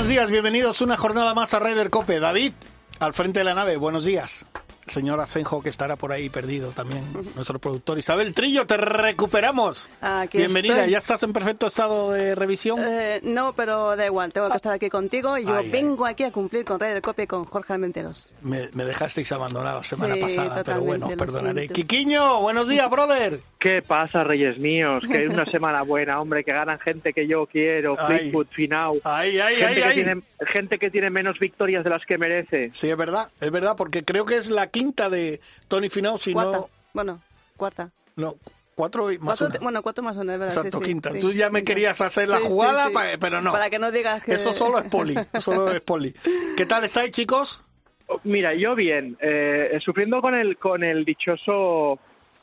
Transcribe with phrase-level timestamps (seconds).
[0.00, 2.20] Buenos días, bienvenidos una jornada más a Raider Cope.
[2.20, 2.54] David,
[3.00, 4.46] al frente de la nave, buenos días.
[4.90, 7.02] Señor Asenjo, que estará por ahí perdido también,
[7.34, 7.98] nuestro productor.
[7.98, 9.88] Isabel Trillo, te recuperamos.
[10.00, 10.90] Aquí Bienvenida, estoy.
[10.92, 12.78] ¿ya estás en perfecto estado de revisión?
[12.82, 15.70] Eh, no, pero da igual, tengo que estar aquí contigo y yo Ay, ay.
[15.70, 18.32] vengo aquí a cumplir con Rey del Copia y con Jorge Almenteros.
[18.42, 21.60] Me, me dejasteis abandonado la semana Sí, pasada, pero bueno, os perdonaré.
[21.62, 21.74] siento.
[21.74, 23.40] Quiquiño, buenos días, brother.
[23.58, 25.04] ¿Qué pasa, Reyes míos?
[25.10, 27.94] Que es una semana buena, hombre, que ganan gente que yo quiero.
[27.94, 28.46] Fleetwood.
[29.04, 29.94] Ay, ay, gente, ay, que ay.
[29.94, 32.70] Tiene, gente que tiene menos victorias de las que merece.
[32.72, 36.32] Sí, es verdad, es verdad, porque creo que es la quinta de Tony Finau, si
[36.32, 36.58] Cuarta.
[36.58, 37.20] no, Bueno,
[37.56, 37.90] cuarta.
[38.16, 38.36] no,
[38.74, 39.58] cuatro y más Cuatro, una.
[39.60, 40.56] bueno, cuatro más una, es verdad.
[40.56, 41.12] Exacto, sí, quinta.
[41.12, 41.72] sí, Tú ya me quinta.
[41.74, 43.52] querías hacer la Sí, sí, jugada, pa- pero no.
[43.52, 44.32] Para que no digas que...
[44.34, 46.14] Eso solo es poli, solo es poli.
[46.56, 47.62] ¿Qué tal estáis, chicos?
[48.24, 51.98] Mira, yo bien, eh, sufriendo con el, con el dichoso,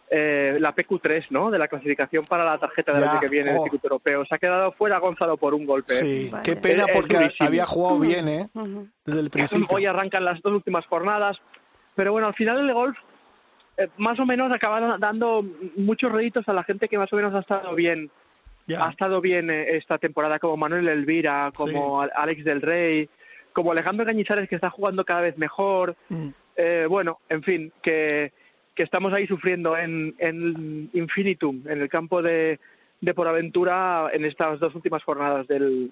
[0.10, 1.52] eh, la PQ3, ¿no?
[1.52, 3.60] De la clasificación para la tarjeta del año que viene en oh.
[3.60, 4.26] el circuito europeo.
[4.26, 5.94] Se ha quedado fuera Gonzalo por un golpe.
[5.96, 6.44] Sí, Vale.
[6.44, 8.50] qué pena Es- porque había jugado bien, ¿eh?
[9.04, 9.68] Desde el principio.
[9.72, 11.42] Hoy arrancan las dos últimas jornadas,
[11.98, 12.98] pero bueno, al final el golf
[13.76, 15.44] eh, más o menos acaba dando
[15.76, 18.10] muchos réditos a la gente que más o menos ha estado bien,
[18.80, 23.10] ha estado bien eh, esta temporada, como Manuel Elvira, como Al- Alex del Rey,
[23.52, 25.96] como Alejandro Cañizares que está jugando cada vez mejor.
[26.10, 26.30] Mm.
[26.56, 28.32] Eh, bueno, en fin, que,
[28.74, 32.60] que estamos ahí sufriendo en, en Infinitum, en el campo de,
[33.02, 35.92] de por aventura en estas dos últimas jornadas del,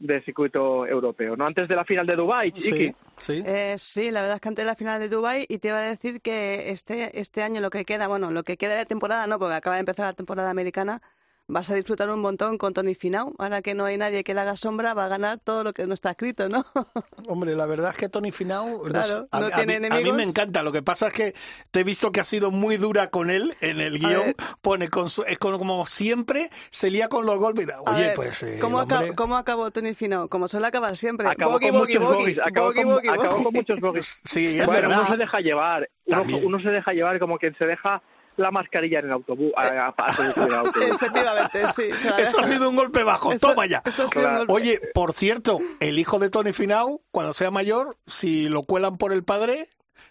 [0.00, 1.46] del circuito europeo, ¿no?
[1.46, 2.86] Antes de la final de Dubái, Chiqui.
[2.86, 3.42] Sí, sí.
[3.46, 5.78] Eh, sí, la verdad es que antes de la final de Dubai y te iba
[5.78, 9.26] a decir que este, este año lo que queda, bueno, lo que queda de temporada
[9.26, 11.02] no, porque acaba de empezar la temporada americana,
[11.50, 13.34] vas a disfrutar un montón con Tony Finau.
[13.38, 15.86] Ahora que no hay nadie que le haga sombra, va a ganar todo lo que
[15.86, 16.64] no está escrito, ¿no?
[17.28, 20.12] Hombre, la verdad es que Tony Finau Claro, a, no a tiene mí, a mí
[20.12, 20.62] me encanta.
[20.62, 21.34] Lo que pasa es que
[21.70, 24.34] te he visto que ha sido muy dura con él en el guion.
[24.62, 27.68] Pone con su, es como, como siempre se lía con los golpes.
[27.70, 30.28] A Oye, ver, pues eh, ¿cómo, hombre- acabó, cómo acabó Tony Finau?
[30.28, 31.26] Como suele acabar siempre.
[31.28, 34.20] Acabó Bogey, con bogey, muchos bogies, acabó, acabó con muchos bogies.
[34.24, 35.00] Sí, es Bueno, verdad.
[35.00, 38.02] uno se deja llevar, uno, uno se deja llevar como quien se deja
[38.36, 40.90] la mascarilla en el autobús, a, a- a subir al autobús.
[40.94, 41.88] Efectivamente, sí.
[42.18, 43.32] Eso ha sido un golpe bajo.
[43.32, 43.82] Eso- Toma ya.
[43.84, 44.44] eso Claro.
[44.48, 49.12] Oye, por cierto, el hijo de Tony Finau, cuando sea mayor, si lo cuelan por
[49.12, 49.66] el padre,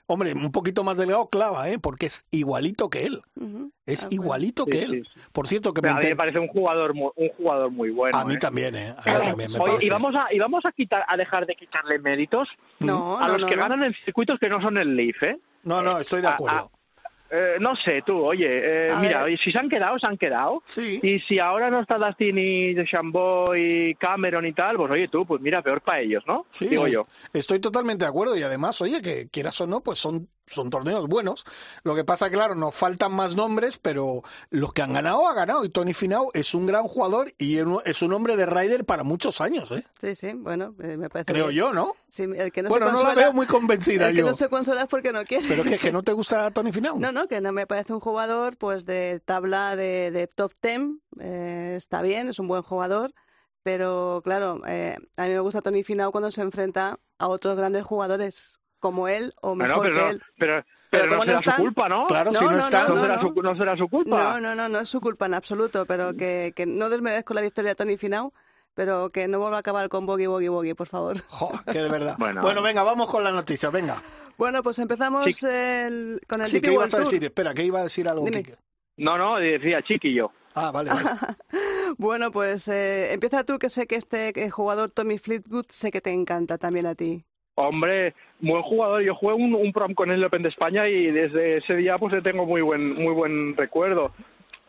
[0.06, 1.80] hombre, un poquito más delgado clava, ¿eh?
[1.80, 3.22] Porque es igualito que él.
[3.86, 4.24] Es Ah, bueno.
[4.24, 5.08] igualito Sí, que sí, él.
[5.12, 5.20] sí.
[5.32, 8.18] Por cierto, que me a mí me parece un jugador muy, un jugador muy bueno.
[8.18, 8.38] A mí ¿eh?
[8.38, 8.90] también, ¿eh?
[8.98, 9.86] A mí también me Oye, parece.
[9.86, 12.50] y vamos a, y vamos a quitar, a dejar de quitarle méritos
[12.80, 13.62] No, a no, los no, que no.
[13.64, 15.40] ganan en circuitos que no son el Leaf, ¿eh?
[15.64, 16.72] No, no, estoy de a- acuerdo.
[17.32, 18.48] Eh, no sé, tú, oye,
[18.90, 19.38] eh, mira, ver.
[19.38, 20.64] si se han quedado, se han quedado.
[20.66, 21.00] Sí.
[21.04, 25.26] Y si ahora no está Dustin y DeChambeau y Cameron y tal, pues oye tú,
[25.26, 26.48] pues mira, peor para ellos, ¿no?
[26.52, 27.06] Sí, Digo yo.
[27.34, 31.08] Estoy totalmente de acuerdo y además, oye, que quieras o no, pues son, son torneos
[31.08, 31.46] buenos.
[31.84, 35.64] Lo que pasa, claro, nos faltan más nombres, pero los que han ganado, ha ganado.
[35.66, 39.40] Y Tony Finau es un gran jugador y es un- hombre de Ryder para muchos
[39.42, 39.84] años, ¿eh?
[40.02, 41.94] Sí, sí, bueno, eh, me parece Creo yo, ¿no?
[42.10, 44.28] Sí, el que no bueno, se no la veo muy convencida el que yo.
[44.28, 45.48] no se consuela es porque no quiere.
[45.48, 46.98] Pero es que, que no te gusta Tony Finau.
[47.00, 50.82] No, no, que no me parece un jugador pues de tabla de, de top 10,
[51.20, 53.14] eh, está bien, es un buen jugador,
[53.64, 57.86] pero claro, eh, a mí me gusta Tony Finau cuando se enfrenta a otros grandes
[57.86, 60.22] jugadores como él o mejor pero, que no- él.
[60.38, 62.08] pero, Pero pero no como no será están- su culpa, ¿no?
[62.08, 62.84] Claro, No, si no, no, está.
[62.88, 63.22] No, no, será no.
[63.22, 64.18] Su, no será su culpa.
[64.18, 67.42] No, no, no, no es su culpa en absoluto, pero que, que no desmerezco la
[67.42, 68.34] victoria de Tony Finau,
[68.74, 71.18] pero que no vuelva a acabar con Bogey, Bogey, Bogey, por favor.
[71.28, 72.16] Jo, que de verdad.
[72.20, 72.62] Bueno, Bueno.
[72.62, 74.02] venga, vamos con la noticia, venga.
[74.38, 75.46] Bueno, pues empezamos Sí.
[75.48, 77.24] el- con el Sí, DP ¿qué ibas a decir?
[77.24, 78.56] Espera, que iba a decir algo, Dime.
[78.98, 80.32] No, no, decía Chiquillo.
[80.56, 81.10] Ah, vale, vale.
[81.98, 86.12] Bueno, pues eh, empieza tú, que sé que este jugador Tommy Fleetwood sé que te
[86.12, 87.26] encanta también a ti.
[87.68, 89.02] Hombre, buen jugador.
[89.02, 91.76] Yo jugué un, un prom con él en el Open de España y desde ese
[91.76, 94.14] día pues le tengo muy buen muy buen recuerdo.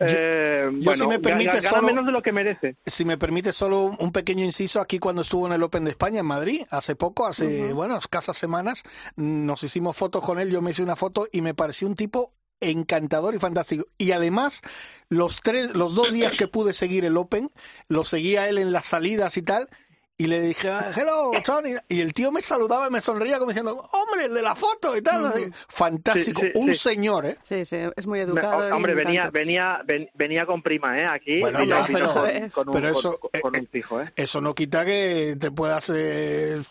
[0.02, 2.76] Eh, yo, bueno, si me permite, ga- gana solo- menos de lo que merece.
[2.86, 6.20] Si me permite solo un- pequeño inciso, aquí cuando estuvo en el Open de España
[6.20, 8.82] en Madrid, hace poco, hace, bueno, escasas semanas,
[9.16, 12.32] nos hicimos fotos con él, yo me hice una foto y me pareció un tipo
[12.62, 13.84] encantador y fantástico.
[13.98, 14.62] Y además,
[15.10, 17.50] los tres, los dos días que pude seguir el Open,
[17.88, 19.68] lo seguía él en las salidas y tal,
[20.20, 21.76] y le dije, hello, Tony.
[21.88, 24.94] Y el tío me saludaba y me sonreía como diciendo, hombre, el de la foto
[24.94, 25.32] y tal.
[25.66, 26.42] Fantástico.
[26.56, 27.36] un señor, ¿eh?
[27.40, 28.76] Sí, sí, es muy educado.
[28.76, 29.82] hombre, venía, venía,
[30.12, 31.06] venía con prima, ¿eh?
[31.06, 31.40] Aquí.
[31.40, 32.12] Bueno, ya, pero,
[32.52, 34.12] con, eso, un fijo, ¿eh?
[34.14, 36.64] Eso no quita que te puedas ser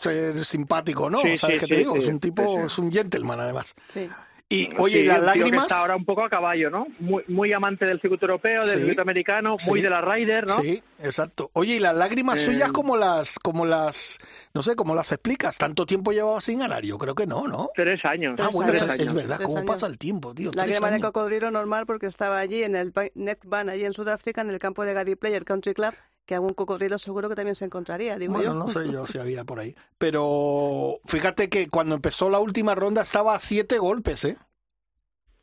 [0.43, 1.21] simpático, ¿no?
[1.35, 1.95] ¿Sabes qué te digo?
[1.95, 3.73] es un tipo, es un gentleman, además.
[3.87, 4.07] Sí.
[4.51, 5.65] Y oye, las lágrimas.
[5.65, 6.87] está ahora un poco a caballo, ¿no?
[6.97, 10.55] Muy, muy amante del circuito europeo, del circuito americano, muy de la Ryder, ¿no?
[10.55, 11.51] Sí, exacto.
[11.53, 14.17] Oye, y las lágrimas suyas, eh, como las, como las,
[14.55, 15.55] no sé, cómo las explicas?
[15.59, 16.83] ¿Tanto tiempo llevaba sin ganar?
[16.83, 17.69] Yo creo que no, ¿no?
[17.75, 18.39] Tres años.
[18.39, 20.49] Ah, bueno, es verdad, ¿cómo pasa el tiempo, tío?
[20.55, 24.57] Lágrima de cocodrilo normal porque estaba allí en el Netban, allí en Sudáfrica, en el
[24.57, 25.93] campo de Gary Player Country Club,
[26.29, 29.45] que algún cocodrilo seguro que también se encontraría, digo bueno, no sé yo si había
[29.45, 29.75] por ahí.
[29.97, 34.37] Pero fíjate que cuando empezó la última ronda estaba a siete golpes, ¿eh?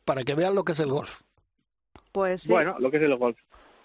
[0.05, 1.23] Para que vean lo que es el golf.
[2.13, 2.53] Pues sí.
[2.53, 3.37] Bueno, lo que es el golf.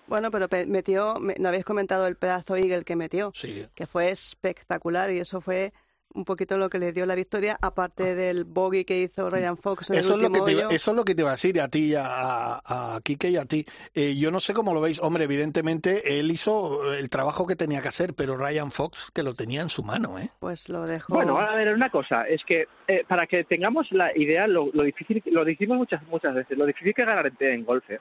[0.07, 3.67] Bueno, pero metió, no habéis comentado el pedazo eagle que metió, sí.
[3.75, 5.73] que fue espectacular y eso fue
[6.15, 9.91] un poquito lo que le dio la victoria, aparte del bogey que hizo Ryan Fox
[9.91, 11.35] en eso el último es lo que te, Eso es lo que te iba a
[11.35, 13.65] decir a ti, a, a Kike y a ti.
[13.95, 15.01] Eh, yo no sé cómo lo veis.
[15.01, 19.35] Hombre, evidentemente él hizo el trabajo que tenía que hacer, pero Ryan Fox que lo
[19.35, 20.29] tenía en su mano, ¿eh?
[20.41, 21.15] Pues lo dejó.
[21.15, 25.23] Bueno, a ver, una cosa, es que eh, para que tengamos la idea, lo, difícil,
[25.27, 27.99] lo decimos muchas muchas veces, lo difícil que ganar en golf, ¿eh?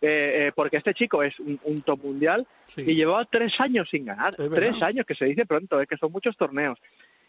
[0.00, 2.46] Eh, porque este chico es un, top mundial
[2.76, 4.34] y llevaba tres años sin ganar.
[4.34, 6.78] Tres años, que se dice pronto, que son muchos torneos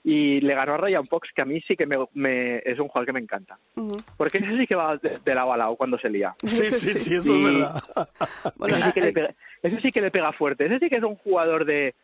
[0.04, 3.06] y le ganó a Ryan Fox, que a mí sí que me, es un jugador
[3.06, 3.58] que me encanta.
[4.18, 6.36] Porque ese sí que va de, lado a lado cuando se lía.
[6.44, 7.84] Sí, sí, sí, eso es verdad.
[8.68, 10.66] ese, sí que le pega, ese sí que le pega fuerte.
[10.66, 11.96] Ese sí que es un jugador de,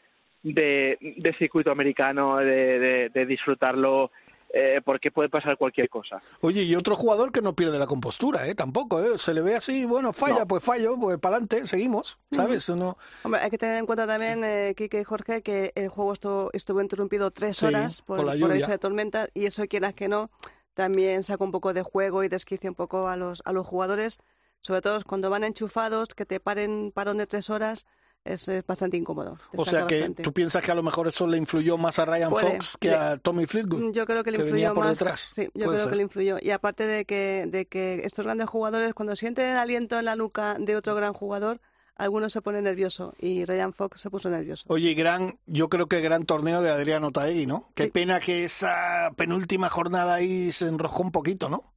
[0.44, 4.12] de, de circuito americano, de, de disfrutarlo
[4.52, 6.22] eh, porque puede pasar cualquier cosa.
[6.42, 8.56] Oye, y otro jugador que no pierde la compostura, ¿eh?
[8.56, 9.18] Tampoco, ¿eh?
[9.18, 12.68] Se le ve así, bueno, falla, pues fallo, pues para adelante, seguimos, ¿sabes?
[12.70, 12.98] no...
[13.24, 16.50] Hombre, hay que tener en cuenta también, eh, Kike y Jorge, que el juego estuvo,
[16.54, 20.32] estuvo interrumpido tres horas por, por, esa tormenta y eso, quieras que no,
[20.74, 24.18] también saca un poco de juego y desquicia un poco a los, a los jugadores,
[24.62, 27.86] sobre todo cuando van enchufados, que te paren parón de tres horas
[28.24, 29.38] es, bastante incómodo.
[29.56, 32.32] O sea que tú piensas que a lo mejor eso le influyó más a Ryan
[32.32, 33.92] Fox que a Tommy Fleetwood.
[33.94, 35.00] Yo creo que le influyó más.
[35.34, 36.38] Sí, yo creo que le influyó.
[36.42, 40.16] Y aparte de que, de que estos grandes jugadores, cuando sienten el aliento en la
[40.16, 41.60] nuca de otro gran jugador,
[41.96, 44.64] algunos se ponen nervioso y Ryan Fox se puso nervioso.
[44.70, 47.70] Oye, gran, yo creo que gran torneo de Adriano Taegui, ¿no?
[47.76, 51.74] Qué pena que esa penúltima jornada ahí se enroscó un poquito, ¿no?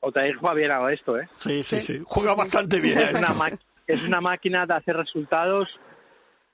[0.00, 1.28] Otaegui juega bien a esto, ¿eh?
[1.38, 2.02] Sí, sí, sí.
[2.04, 2.98] Juega bastante bien.
[3.06, 5.78] Es una, es una máquina de hacer resultados,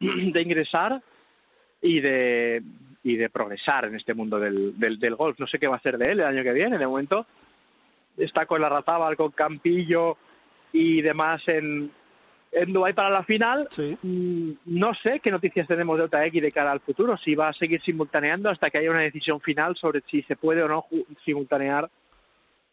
[0.00, 1.02] de ingresar
[1.81, 2.62] y de,
[3.02, 5.38] y de progresar en este mundo del, del, golf.
[5.38, 6.79] No sé qué va a hacer de él el año que viene.
[6.79, 7.26] De momento
[8.17, 10.17] está con la Razábal, con Campillo
[10.73, 11.90] y demás en,
[12.52, 13.69] en Dubái para la final.
[14.02, 17.17] Mm, no sé qué noticias tenemos de OTAX de cara al futuro.
[17.17, 20.62] Si va a seguir simultaneando hasta que haya una decisión final sobre si se puede
[20.62, 20.87] o no
[21.25, 21.90] simultanear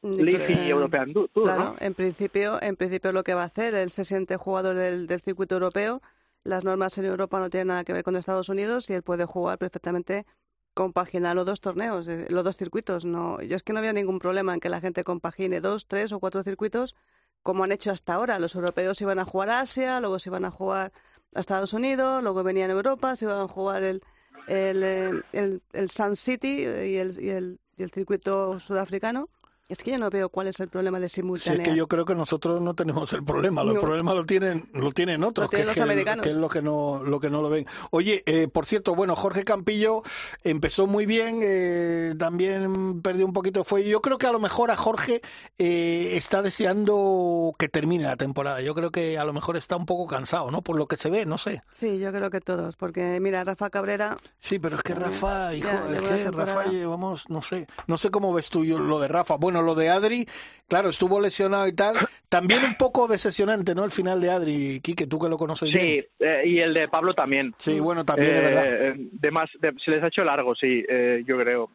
[0.02, 4.38] y European claro, en principio, en principio lo que va a hacer, él se siente
[4.38, 6.02] jugador del, circuito europeo,
[6.44, 9.26] las normas en Europa no tienen nada que ver con Estados Unidos y él puede
[9.26, 10.26] jugar perfectamente
[10.74, 13.04] compaginar los dos torneos, eh, los dos circuitos.
[13.04, 16.14] No, yo es que no veo ningún problema en que la gente compagine dos, tres
[16.14, 16.96] o cuatro circuitos
[17.44, 18.40] como han hecho hasta ahora.
[18.40, 20.94] Los europeos iban a jugar a Asia, luego se iban a jugar
[21.36, 24.02] a Estados Unidos, luego venían a Europa, se iban a jugar el,
[24.48, 29.30] el, eh, el, el Sun City y el, y el, y el circuito sudafricano
[29.70, 31.58] es que yo no veo cuál es el problema de simultanear.
[31.58, 33.64] Sí, es que yo creo que nosotros no tenemos el problema.
[33.64, 35.48] Los problemas lo tienen, lo tienen otros.
[35.48, 36.24] que, los americanos.
[36.24, 37.68] Que es lo que no, lo que no lo ven.
[37.92, 40.02] Oye, eh, por cierto, bueno, Jorge Campillo
[40.44, 43.64] empezó muy bien, eh, también perdió un poquito.
[43.64, 45.22] Fue, yo creo que a lo mejor a Jorge
[45.60, 48.62] eh, está deseando que termine la temporada.
[48.62, 50.64] Yo creo que a lo mejor está un poco cansado, ¿no?
[50.64, 51.62] Por lo que se ve, no sé.
[51.70, 54.18] Sí, yo creo que todos, porque mira, Rafa Cabrera.
[54.40, 58.34] Sí, pero es que Rafa, hijo, es que Rafa, vamos, no sé, no sé cómo
[58.34, 59.36] ves tú lo de Rafa.
[59.36, 60.26] Bueno, lo de Adri,
[60.68, 61.98] claro, estuvo lesionado y tal.
[62.30, 63.84] También un poco decepcionante, ¿no?
[63.84, 65.86] El final de Adri, Quique, tú que lo conoces bien.
[65.86, 67.54] Sí, eh, y el de Pablo también.
[67.58, 68.66] Sí, bueno, también, es verdad.
[68.68, 71.70] Eh, de más, se les ha hecho largo, sí, eh, yo creo.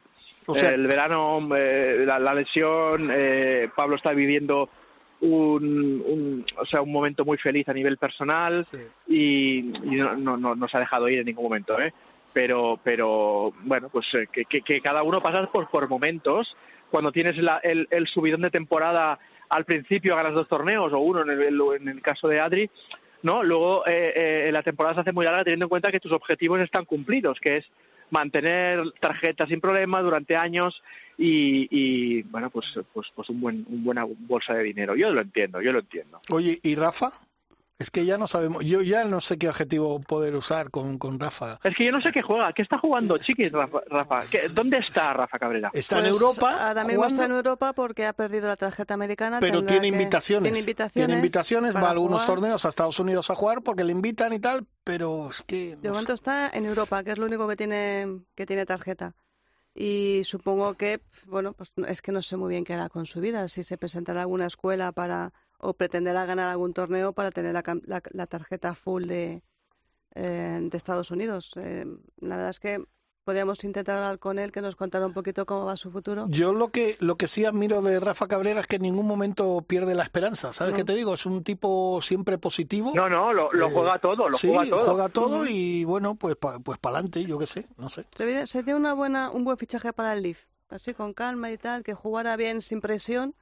[0.46, 3.10] O sea, el verano, la, lesión,
[3.74, 4.68] Pablo está viviendo
[5.20, 8.66] un, o sea, un momento muy feliz a nivel personal
[9.08, 11.94] y, no, no, no, se ha dejado ir en ningún momento, ¿eh?
[12.34, 16.54] Pero, pero bueno, pues que, que, cada uno pasa por, por momentos
[16.90, 21.60] cuando tienes el, subidón de temporada al principio ganas dos torneos o uno en el,
[21.80, 22.70] en el caso de Adri,
[23.22, 23.42] ¿no?
[23.42, 26.60] Luego eh, eh, la temporada se hace muy larga teniendo en cuenta que tus objetivos
[26.60, 27.66] están cumplidos, que es
[28.10, 30.82] mantener tarjetas sin problema durante años
[31.16, 34.96] y, bueno, pues, pues, pues un buen, una buena bolsa de dinero.
[34.96, 36.20] Yo lo entiendo, yo lo entiendo.
[36.30, 37.10] Oye, ¿y Rafa?
[37.76, 38.64] Es que ya no sabemos.
[38.64, 41.58] Yo ya no sé qué objetivo poder usar con, con Rafa.
[41.64, 42.52] Es que yo no sé qué juega.
[42.52, 43.80] ¿Qué está jugando, chiquis, Rafa?
[43.88, 44.22] Rafa?
[44.30, 45.70] ¿Qué- ¿Dónde está Rafa Cabrera?
[45.74, 46.68] Está en Pues Europa.
[46.68, 49.40] Ahora mismo está en Europa porque ha perdido la tarjeta americana.
[49.40, 50.44] pero tiene que- invitaciones.
[50.44, 51.06] Tiene invitaciones.
[51.08, 52.36] Tiene invitaciones, va a algunos jugar.
[52.38, 55.70] torneos a Estados Unidos a jugar porque le invitan y tal, pero es que.
[55.70, 55.88] De no sé.
[55.90, 59.16] momento está en Europa, que es lo único que tiene, que tiene tarjeta.
[59.74, 63.20] Y supongo que, bueno, pues es que no sé muy bien qué hará con su
[63.20, 65.32] vida, si se presentará a alguna escuela para
[65.64, 69.42] o pretenderá ganar algún torneo para tener la, cam- la- la tarjeta full de,
[70.14, 71.52] eh, de Estados Unidos.
[71.56, 71.84] Eh,
[72.20, 72.84] la verdad es que
[73.24, 76.26] podríamos intentar hablar con él, que nos contara un poquito cómo va su futuro.
[76.28, 79.62] Yo lo que lo que sí admiro de Rafa Cabrera es que en ningún momento
[79.66, 80.52] pierde la esperanza.
[80.52, 80.76] ¿Sabes No.
[80.76, 81.14] qué te digo?
[81.14, 82.92] Es un tipo siempre positivo.
[82.94, 84.84] No, no, lo, lo Eh, juega todo, lo sí, juega todo.
[84.84, 88.04] juega todo y bueno, pues pa, pues para adelante, yo qué sé, no sé.
[88.14, 91.82] Sería, sería una buena, un buen fichaje para el Leaf, así con calma y tal,
[91.82, 93.34] que jugara bien sin presión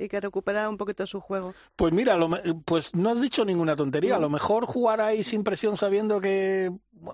[0.00, 1.52] y que recuperara un poquito su juego.
[1.76, 4.16] Pues mira, lo me- pues no has dicho ninguna tontería.
[4.16, 6.70] A lo mejor jugar ahí sin presión sabiendo que,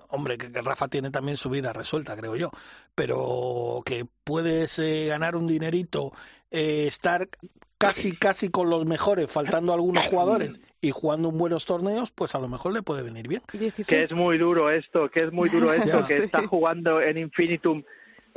[0.09, 2.49] hombre, que, que Rafa tiene también su vida resuelta, creo yo,
[2.95, 6.13] pero que puedes eh, ganar un dinerito,
[6.49, 7.27] eh, estar
[7.77, 12.39] casi, casi con los mejores, faltando algunos jugadores y jugando en buenos torneos, pues a
[12.39, 13.41] lo mejor le puede venir bien.
[13.51, 13.87] 16.
[13.87, 16.05] Que es muy duro esto, que es muy duro esto, Ya.
[16.05, 16.23] que Sí.
[16.23, 17.83] está jugando en Infinitum,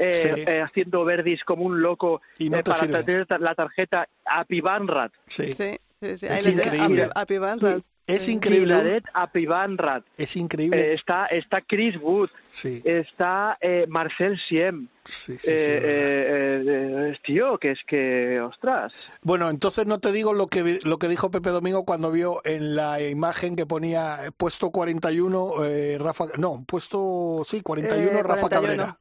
[0.00, 0.44] eh, Sí.
[0.46, 3.04] eh, haciendo verdis como un loco Y no eh, te para sirve.
[3.04, 5.12] tener la tarjeta a Pivanrat.
[5.26, 5.52] Sí.
[5.54, 6.26] Sí, sí, sí.
[6.26, 7.04] Es increíble.
[7.14, 7.82] A, a Pivanrat.
[8.06, 8.74] Es increíble.
[8.76, 10.02] Pilaret a Pivanrat.
[10.16, 10.94] Es Eh, increíble.
[10.94, 14.88] está, está Chris Wood, Sí, está eh, Marcel Siem.
[15.04, 18.92] sí, sí, sí, Eh, eh, eh, eh, tío, que es que, ostras.
[19.22, 22.74] Bueno, entonces no te digo lo que lo que dijo Pepe Domingo cuando vio en
[22.74, 28.50] la imagen que ponía puesto 41 eh, Rafa, no, puesto sí, 41 Eh, Rafa 41.
[28.50, 28.98] Cabrera.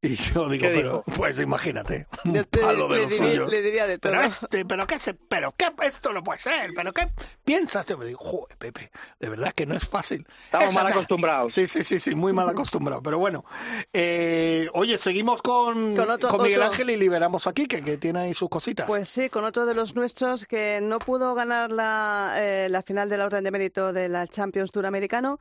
[0.02, 1.18] Y yo digo, ¿Qué pero dijo?
[1.18, 3.50] pues imagínate, un Yo te- palo de le, los diría, suyos.
[3.52, 4.10] le diría de todo.
[4.12, 7.10] Pero este, pero qué se, pero qué, esto no puede ser, pero qué
[7.44, 7.86] piensas.
[7.86, 10.26] Yo me digo, joder, Pepe, de verdad que no es fácil.
[10.44, 11.52] Estamos Esa mal acostumbrados.
[11.52, 13.02] Sí, sí, sí, sí, muy mal acostumbrado.
[13.02, 13.44] Pero bueno,
[13.92, 16.70] eh, oye, seguimos con, Con otro- con Miguel otro.
[16.72, 18.86] Ángel y liberamos aquí, que, que tiene ahí sus cositas.
[18.86, 23.10] Pues sí, con otro de los nuestros que no pudo ganar la, eh, la final
[23.10, 25.38] de la Orden de Mérito de la Champions Tour americano,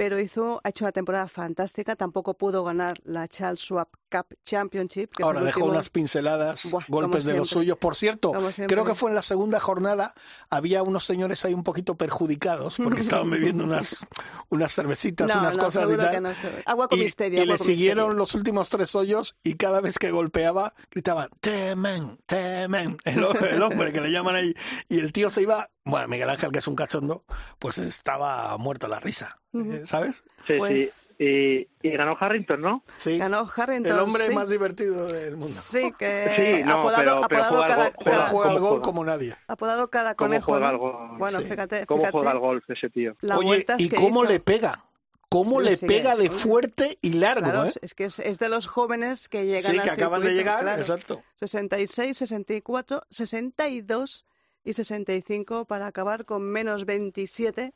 [0.00, 1.94] pero hizo, ha hecho una temporada fantástica.
[1.94, 5.10] Tampoco pudo ganar la Charles Schwab Cup Championship.
[5.14, 7.76] Que Ahora dejó último- unas pinceladas, Buah, golpes de los suyos.
[7.76, 8.32] Por cierto,
[8.66, 10.14] creo que fue en la segunda jornada,
[10.48, 14.06] había unos señores ahí un poquito perjudicados porque estaban bebiendo unas,
[14.48, 16.22] unas cervecitas, No, unas no, cosas y tal.
[16.22, 16.30] no.
[16.64, 17.42] Agua con y, misterio.
[17.42, 18.18] y le siguieron misterio.
[18.18, 23.92] los últimos tres hoyos y cada vez que golpeaba gritaban temen, temen, el, el hombre
[23.92, 24.54] que le llaman ahí
[24.88, 27.24] y el tío se iba, bueno, Miguel Ángel que es un cachondo,
[27.58, 30.22] pues estaba muerto la risa, eh, ¿sabes?
[30.46, 31.68] Sí, Pues- sí.
[31.82, 32.82] Y, y ganó Harrington, ¿no?
[32.96, 33.92] Sí, Ganó Harrington.
[33.92, 34.34] el hombre sí.
[34.34, 35.60] más divertido del mundo.
[35.60, 38.68] Sí, que Sí, no, apodado, pero- pero apodado juega cada, cada- juega al ¿Cómo gol
[38.78, 38.82] juega?
[38.82, 39.36] como nadie.
[39.48, 40.52] apodado cada ¿Cómo conejo.
[40.52, 40.72] juega ¿no?
[40.72, 41.18] el gol?
[41.18, 41.44] Bueno, Sí.
[41.46, 43.16] fíjate, ¿Cómo fíjate juega el golf ese tío?
[43.20, 44.32] la Oye, ¿y que cómo hizo.
[44.32, 44.84] le pega?
[45.28, 47.44] ¿Cómo Sí, le sí, pega de fuerte y largo?
[47.50, 47.72] Claro, eh?
[47.82, 50.38] es que es, es de los jóvenes que llegan Sí, al que acaban de circuito,
[50.50, 50.80] llegar, claro.
[50.80, 51.22] exacto.
[51.36, 54.26] 66, 64, 62
[54.70, 57.74] y 65 para acabar con menos 27.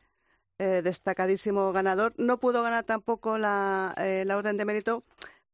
[0.58, 2.14] eh, destacadísimo ganador.
[2.16, 5.04] No pudo ganar tampoco la, eh, la orden de mérito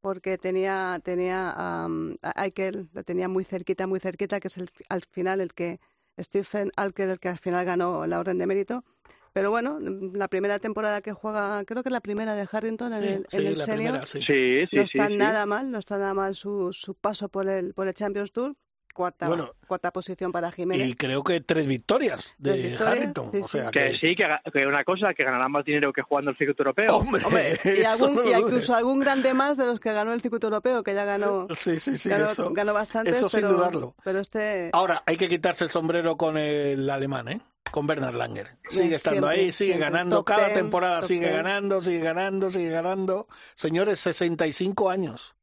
[0.00, 1.50] porque tenía, tenía
[1.84, 5.52] am, a Aikel, lo tenía muy cerquita, muy cerquita, que es el, al final el
[5.54, 5.80] que,
[6.20, 8.84] Stephen Alker, el que al final ganó la orden de mérito.
[9.32, 13.02] Pero bueno, la primera temporada que juega, creo que es la primera de Harrington en
[13.02, 14.00] Sí, el, sí, en el la senior.
[14.00, 14.20] primera, sí.
[14.22, 15.16] Sí, sí, no está sí.
[15.16, 18.54] nada mal, no está nada mal su, su paso por el, por el Champions Tour.
[18.92, 20.88] Cuarta, Bueno, cuarta posición para Jiménez.
[20.88, 23.30] Y creo que tres victorias de Tres victorias, Harrington.
[23.30, 23.70] sí, o sea sí.
[23.70, 26.96] Que sí, que, una cosa, que ganará más dinero que jugando el circuito europeo.
[26.96, 30.12] Hombre, Hombre, y, eso algún, no y incluso algún grande más de los que ganó
[30.12, 32.50] el circuito europeo, que ya ganó, Sí, sí, sí, ganó, eso.
[32.52, 33.10] ganó bastante.
[33.12, 33.94] eso sin dudarlo.
[34.04, 34.70] Pero este.
[34.72, 37.40] Ahora, hay que quitarse el sombrero con el alemán, ¿eh?
[37.70, 38.56] Con Bernard Langer.
[38.68, 39.90] Sigue estando siempre, ahí, sigue siempre.
[39.90, 40.16] ganando.
[40.16, 41.36] Top Cada ten, temporada sigue ten.
[41.36, 43.28] ganando, sigue ganando, sigue ganando.
[43.54, 45.36] Señores, 65 años.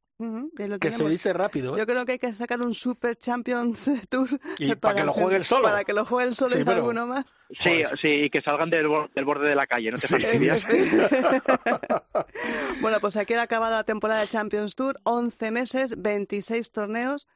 [0.80, 1.78] Que se dice rápido, ¿eh?
[1.78, 4.28] Yo creo que hay que sacar un Super Champions Tour.
[4.58, 5.68] Y para que lo juegue él solo.
[5.68, 7.36] Para que lo juegue él solo Sí, y pero- alguno más.
[7.50, 7.98] Sí, Joder.
[7.98, 10.14] sí, y que salgan del, bor- del borde de la calle, no te Sí.
[10.14, 10.66] fastidies.
[12.80, 17.26] bueno, pues aquí ha acabado la temporada de Champions Tour, 11 meses, 26 torneos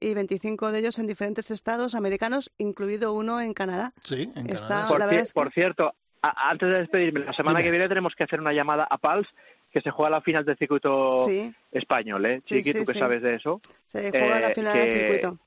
[0.00, 3.92] y 25 de ellos en diferentes estados americanos, incluido uno en Canadá.
[4.02, 4.86] Sí, en Está- Canadá.
[4.88, 7.66] Por, la ci- verdad es que- por cierto, a- antes de despedirme, la semana Dime.
[7.66, 9.28] que viene tenemos que hacer una llamada a Pals,
[9.72, 12.40] que se juega la final del circuito Sí, español, ¿eh?
[12.40, 12.98] Sí, Chiqui, sí, tú que sí.
[12.98, 13.60] sabes de eso.
[13.86, 15.38] se juega la Eh, final del circuito.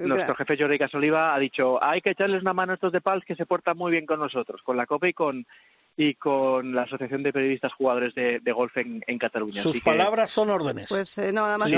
[0.00, 3.24] Nuestro jefe Jordi Casoliva ha dicho, hay que echarles una mano a estos de Pals
[3.24, 5.46] que se portan muy bien con nosotros, con la COPE y con
[5.94, 9.60] y con la Asociación de Periodistas Jugadores de, de Golf en, en Cataluña.
[9.60, 10.88] Sus Así que- palabras son órdenes.
[10.88, 11.70] Pues eh, no, nada más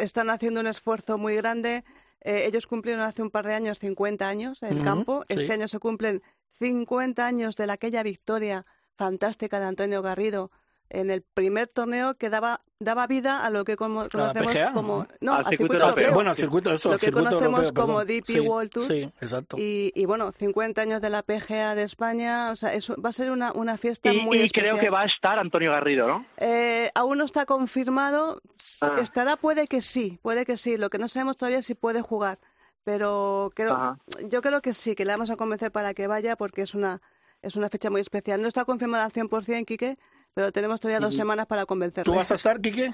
[0.00, 1.84] están haciendo un esfuerzo muy grande.
[2.20, 5.22] Eh, ellos cumplieron hace un par de años 50 años en el campo.
[5.28, 5.34] sí.
[5.36, 8.66] Este año se cumplen 50 años de la, aquella victoria
[8.96, 10.50] fantástica de Antonio Garrido
[10.90, 14.98] en el primer torneo que daba, daba vida a lo que como, conocemos PGA, como...
[14.98, 15.06] ¿no?
[15.20, 15.88] No, Al al circuito circuito europeo.
[15.88, 16.14] europeo.
[16.14, 18.16] bueno, al circuito eso, Lo al que circuito conocemos europeo, como perdón.
[18.16, 18.84] DP Sí, World Tour.
[18.84, 19.56] Sí, exacto.
[19.58, 23.12] Y, y bueno, 50 años de la PGA de España, o sea, eso va a
[23.12, 24.72] ser una, una fiesta Y, muy y especial.
[24.76, 26.26] creo que va a estar Antonio Garrido, ¿no?
[26.36, 28.40] Eh, aún no está confirmado.
[28.82, 28.96] Ah.
[29.00, 30.76] Estará, puede que sí, puede que sí.
[30.76, 32.38] Lo que no sabemos todavía es si puede jugar.
[32.84, 33.98] Pero creo, Ajá.
[34.28, 37.00] yo creo que sí, que le vamos a convencer para que vaya porque es una,
[37.40, 38.42] es una fecha muy especial.
[38.42, 39.96] No está confirmada al 100%, Quique,
[40.34, 42.10] pero tenemos todavía dos semanas para convencerle.
[42.12, 42.92] ¿Tú vas a estar, Quique?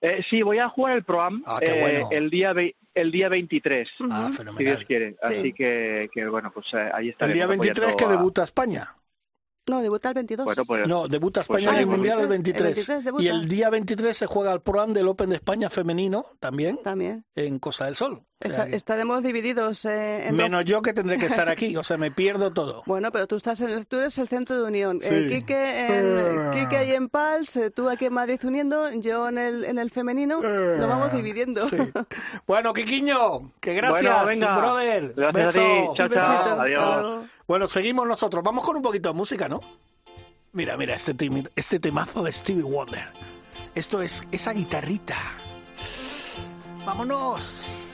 [0.00, 2.54] Eh, sí, voy a jugar el Pro-Am Ah, qué eh, el, día
[2.94, 4.08] el día 23, Ujú.
[4.12, 5.16] Ah, si Dios quiere.
[5.20, 5.52] Así Sí.
[5.52, 7.26] que, que, bueno, pues eh, ahí está.
[7.26, 8.94] El día 23 que debuta España.
[9.68, 10.46] No, debuta el 22.
[10.46, 12.88] Bueno, pues, No, debuta Pues España en el Mundial el 23, 23.
[12.88, 13.22] el 23 debuta.
[13.24, 17.24] y el día 23 se juega el Pro-Am del Open de España femenino también También.
[17.34, 18.22] en Costa del Sol.
[18.40, 21.96] Está- estaremos divididos eh, en dos- menos yo que tendré que estar aquí, o sea,
[21.96, 22.84] me pierdo todo.
[22.86, 25.00] Bueno, pero tú estás en el, tú eres el centro de unión.
[25.02, 25.08] Sí.
[25.12, 26.50] Eh, Quique, en, Ah.
[26.52, 29.90] Quique ahí en Pals, eh, tú aquí en Madrid uniendo, yo en el, en el
[29.90, 31.68] femenino, nos vamos dividiendo.
[31.68, 31.76] Sí.
[32.46, 34.56] Bueno, Quiquiño, que gracias, Bueno, venga.
[34.56, 35.14] brother.
[35.16, 35.60] Gracias a Beso.
[35.60, 35.96] ti.
[35.96, 36.44] Chao, Un besito.
[36.44, 36.60] chao.
[36.60, 37.24] Adiós.
[37.48, 38.44] Bueno, seguimos nosotros.
[38.44, 39.60] Vamos con un poquito de música, ¿no?
[40.52, 41.14] Mira, mira, este,
[41.56, 43.08] este temazo de Stevie Wonder.
[43.74, 45.16] Esto es esa guitarrita.
[46.86, 47.87] ¡Vámonos!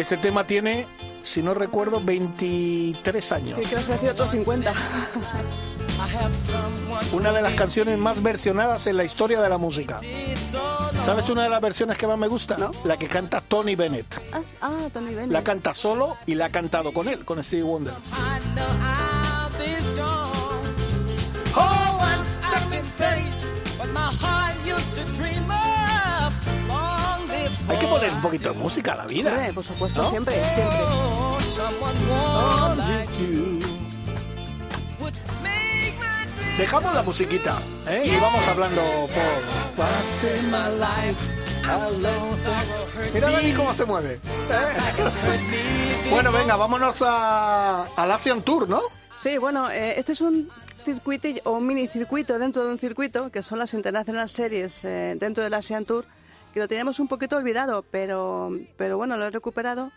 [0.00, 0.86] Este tema tiene,
[1.22, 3.58] si no recuerdo, 23 años.
[3.58, 4.72] A decir otros 50.
[7.12, 10.00] Una de las canciones más versionadas en la historia de la música.
[11.04, 12.56] ¿Sabes una de las versiones que más me gusta?
[12.56, 12.70] ¿No?
[12.84, 14.06] La que canta Tony Bennett.
[14.32, 15.32] Ah, ah, Tony Bennett.
[15.32, 17.92] La canta solo y la ha cantado con él, con Stevie Wonder.
[27.68, 29.30] Hay que poner un poquito de música a la vida.
[29.32, 30.10] Hombre, por supuesto, ¿No?
[30.10, 30.78] siempre, siempre.
[36.58, 38.02] Dejamos la musiquita ¿eh?
[38.04, 39.70] y vamos hablando por.
[43.14, 44.14] Mira Dani cómo se mueve.
[44.14, 44.20] ¿eh?
[46.10, 48.80] bueno, venga, vámonos a, al Asian Tour, ¿no?
[49.16, 50.50] Sí, bueno, eh, este es un
[50.84, 55.16] circuito o un mini circuito dentro de un circuito, que son las International Series eh,
[55.18, 56.06] dentro del Asian Tour,
[56.52, 59.90] que lo teníamos un poquito olvidado, pero, pero bueno, lo he recuperado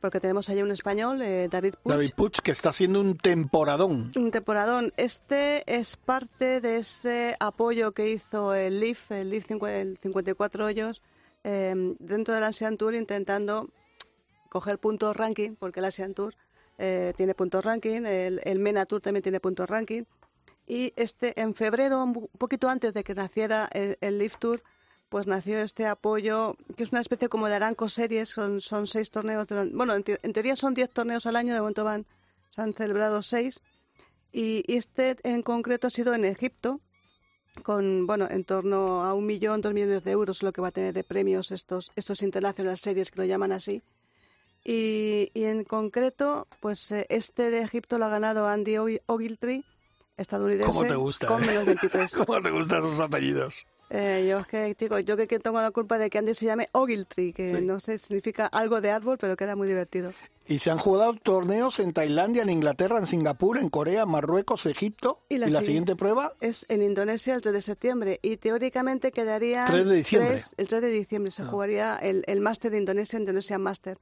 [0.00, 1.94] porque tenemos allí un español, eh, David Puig.
[1.94, 4.12] David Puch, que está haciendo un temporadón.
[4.14, 4.92] Un temporadón.
[4.96, 10.66] Este es parte de ese apoyo que hizo el LIF, el LIF 5 el 54
[10.66, 11.02] hoyos,
[11.44, 13.70] eh, dentro del Asian Tour intentando
[14.48, 16.34] coger puntos ranking, porque el Asian Tour
[16.78, 20.04] eh, tiene puntos ranking, el, el MENA Tour también tiene puntos ranking.
[20.68, 24.62] Y este en febrero, un poquito antes de que naciera el, el LIF Tour,
[25.08, 29.10] pues nació este apoyo, que es una especie como de Aranco Series, son, son seis
[29.10, 32.06] torneos, durante- bueno, en, te- en teoría son diez torneos al año, de momento van,
[32.48, 33.60] se han celebrado seis,
[34.32, 36.80] y, y este en concreto ha sido en Egipto,
[37.62, 40.72] con, bueno, en torno a un millón, dos millones de euros lo que va a
[40.72, 43.82] tener de premios estos, estos International Series, que lo llaman así.
[44.64, 49.62] Y, y en concreto, pues eh, este de Egipto lo ha ganado Andy Ogi- Ogiltree,
[50.16, 51.28] estadounidense, ¿Cómo te gusta?
[51.28, 52.12] con menos 23.
[52.26, 53.64] ¿Cómo te gustan esos apellidos?
[53.88, 56.46] Eh, yo es que, chicos, yo que, que tengo la culpa de que Andy se
[56.46, 57.64] llame Ogiltree, que Sí.
[57.64, 60.12] no sé, significa algo de árbol, pero queda muy divertido.
[60.48, 65.20] Y se han jugado torneos en Tailandia, en Inglaterra, en Singapur, en Corea, Marruecos, Egipto.
[65.28, 68.36] Y Y la la, sigui- siguiente prueba, Es en Indonesia el 3 de septiembre y
[68.36, 69.64] teóricamente quedaría...
[69.66, 70.40] 3 de diciembre.
[70.56, 71.46] el 3 de diciembre se Ah.
[71.46, 73.98] jugaría el, el Máster de Indonesia, Indonesian Master.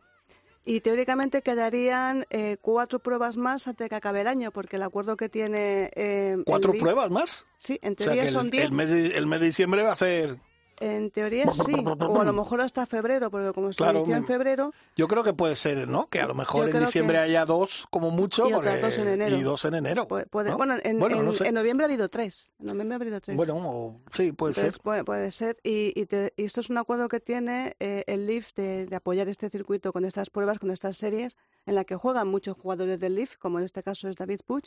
[0.67, 4.83] Y teóricamente quedarían eh, cuatro pruebas más antes de que acabe el año, porque el
[4.83, 5.91] acuerdo que tiene...
[5.95, 7.47] eh, ¿cuatro pruebas más?
[7.59, 8.65] Sí, en O sea teoría que son el, 10.
[8.65, 10.39] el mes de, el mes de diciembre va a ser...
[10.81, 14.21] En teoría sí, o a lo mejor hasta febrero, porque como se Claro, inició en
[14.23, 16.09] me- febrero, Yo creo que puede ser, ¿no?
[16.09, 18.49] Que a lo mejor en diciembre haya dos como mucho.
[18.49, 19.37] Y otras dos en enero.
[19.37, 20.09] Y dos en enero.
[20.09, 20.57] puede, puede- ¿no?
[20.57, 21.47] bueno, en, Bueno, en- no sé.
[21.47, 22.53] en noviembre ha habido tres.
[22.59, 23.37] En noviembre ha habido tres.
[23.37, 24.83] Bueno, o- sí, puede Entonces, ser.
[24.83, 25.57] Puede, puede ser.
[25.63, 28.97] Y, y te- y esto es un acuerdo que tiene eh, el LIF de, de
[28.97, 32.99] apoyar este circuito con estas pruebas, con estas series, en la que juegan muchos jugadores
[33.01, 34.65] del LIF, como en este caso es David Puig,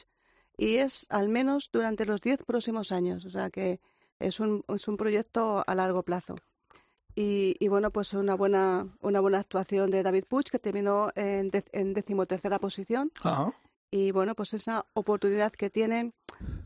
[0.57, 3.25] y es al menos durante los diez próximos años.
[3.25, 3.79] O sea que
[4.19, 6.35] es un, es un proyecto a largo plazo.
[7.15, 11.49] Y, y bueno, pues una buena, una buena actuación de David Puig, que terminó en,
[11.49, 13.11] de- en decimotercera posición.
[13.23, 13.53] Ajá.
[13.89, 16.13] Y bueno, pues esa oportunidad que tienen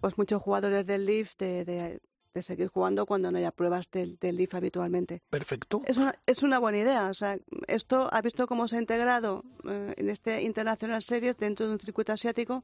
[0.02, 2.00] pues muchos jugadores del LIF de, de-
[2.34, 5.22] de seguir jugando cuando no haya pruebas del, del LIF habitualmente.
[5.30, 5.82] Perfecto.
[5.86, 7.08] Es una, es una buena idea.
[7.10, 7.38] O sea,
[7.68, 11.80] esto ha visto cómo se ha integrado eh, en este International Series dentro de un
[11.80, 12.64] circuito asiático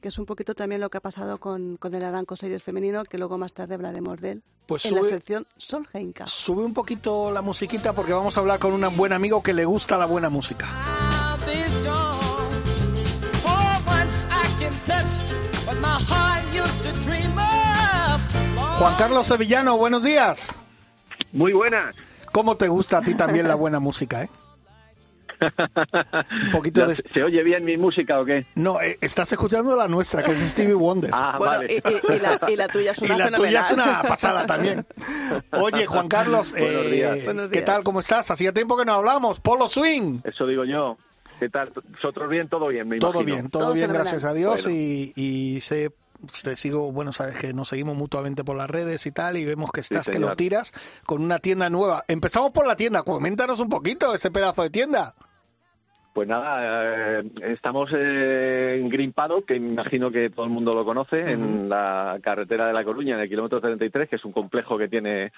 [0.00, 3.04] que es un poquito también lo que ha pasado con, con el Aranco Series femenino,
[3.04, 6.26] que luego más tarde hablaremos de él, Pues en la sección Solheimka.
[6.26, 9.64] Sube un poquito la musiquita porque vamos a hablar con un buen amigo que le
[9.64, 10.66] gusta la buena música.
[18.78, 20.54] Juan Carlos Sevillano, buenos días.
[21.32, 21.96] Muy buenas.
[22.32, 24.30] ¿Cómo te gusta a ti también la buena música, eh?
[25.40, 26.96] Un poquito de...
[26.96, 28.46] ¿Se oye bien mi música o qué?
[28.54, 31.10] No, eh, estás escuchando la nuestra, que es Stevie Wonder.
[31.12, 31.74] Ah, bueno, vale.
[31.74, 34.46] y, y- y la, y la tuya es y una la tuya es una pasada
[34.46, 34.86] también.
[35.52, 37.24] Oye, Juan Carlos, Buenos eh, días.
[37.24, 37.64] Buenos ¿qué días.
[37.64, 37.84] tal?
[37.84, 38.30] ¿Cómo estás?
[38.30, 39.40] Hacía tiempo que no hablamos.
[39.40, 40.20] Polo Swing.
[40.24, 40.96] Eso digo yo.
[41.38, 41.72] ¿Qué tal?
[41.94, 42.48] ¿Vosotros bien?
[42.48, 44.10] Todo bien, me Todo bien, todo, Todo bien, fenomenal.
[44.12, 44.64] gracias a Dios.
[44.64, 44.76] Bueno.
[44.78, 45.92] Y, y sé,
[46.42, 49.70] te sigo, bueno, sabes que nos seguimos mutuamente por las redes y tal, y vemos
[49.70, 50.30] que estás, que señor.
[50.30, 50.72] lo tiras
[51.06, 52.04] con una tienda nueva.
[52.08, 55.14] Empezamos por la tienda, coméntanos un poquito ese pedazo de tienda.
[56.18, 60.84] Pues nada, eh, estamos eh, en Green Paddock, que imagino que todo el mundo lo
[60.84, 64.76] conoce, en la carretera de La Coruña, en el kilómetro 33, que es un complejo
[64.76, 65.30] que tiene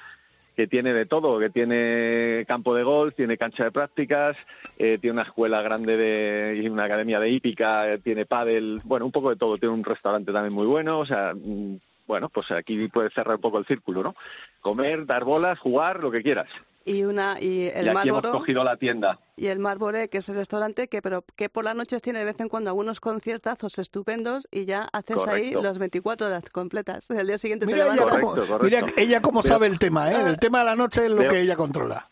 [0.56, 4.38] que tiene de todo, que tiene campo de golf, tiene cancha de prácticas,
[4.78, 9.04] eh, tiene una escuela grande de, y una academia de hípica, eh, tiene pádel, bueno,
[9.04, 12.50] un poco de todo, tiene un restaurante también muy bueno, o sea, mm, bueno, pues
[12.52, 14.14] aquí puedes cerrar un poco el círculo, ¿no?
[14.62, 16.48] Comer, dar bolas, jugar, lo que quieras.
[16.90, 19.18] Y una y el y aquí hemos cogido la tienda.
[19.36, 22.24] y el Marlboro, que es el restaurante que pero que por las noches tiene de
[22.24, 25.62] vez en cuando algunos conciertazos estupendos y ya haces ahí Correcto.
[25.62, 27.08] las 24 horas completas.
[27.10, 28.20] El día siguiente te Mira ella, levantas.
[28.20, 28.86] Correcto, cómo, correcto.
[28.86, 30.20] mira ella cómo sabe el tema, ¿eh?
[30.26, 32.10] El tema de la noche es lo Veo- que ella controla.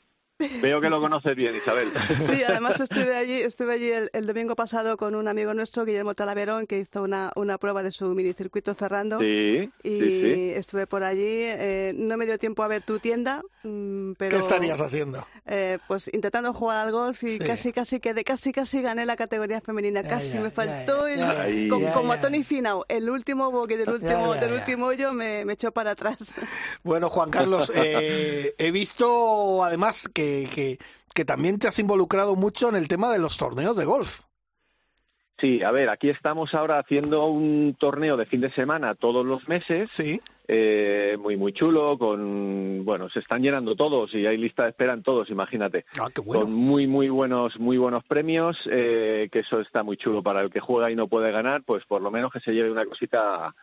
[0.60, 1.90] Veo que lo conoces bien, Isabel.
[2.06, 6.14] Sí, además estuve allí, estuve allí el, el domingo pasado con un amigo nuestro, Guillermo
[6.14, 9.18] Talaverón, que hizo una, una prueba de su minicircuito cerrando.
[9.18, 10.50] Sí, Y sí, sí.
[10.54, 11.18] estuve por allí.
[11.22, 15.26] eh, no me dio tiempo a ver tu tienda, mm, pero ¿Qué estarías haciendo?
[15.46, 17.38] eh, pues intentando jugar al golf y Sí.
[17.38, 20.02] casi casi quedé, casi casi gané la categoría femenina.
[20.02, 22.14] Ya, casi ya, me faltó ya, el, como, ya, como ya.
[22.14, 24.56] a Tony Finau, el último bogey del último ya, del ya.
[24.56, 26.38] último hoyo me, me echó para atrás.
[26.84, 30.78] Bueno, Juan Carlos, eh, he visto además que, que,
[31.14, 34.22] que también te has involucrado mucho en el tema de los torneos de golf.
[35.40, 39.46] Sí, a ver, aquí estamos ahora haciendo un torneo de fin de semana todos los
[39.46, 40.20] meses, Sí.
[40.48, 44.94] eh, muy muy chulo, con, bueno, se están llenando todos y hay lista de espera
[44.94, 46.46] en todos, imagínate, Ah, qué con bueno.
[46.48, 50.58] muy muy buenos muy buenos premios, eh, que eso está muy chulo para el que
[50.58, 53.54] juega y no puede ganar, pues por lo menos que se lleve una cosita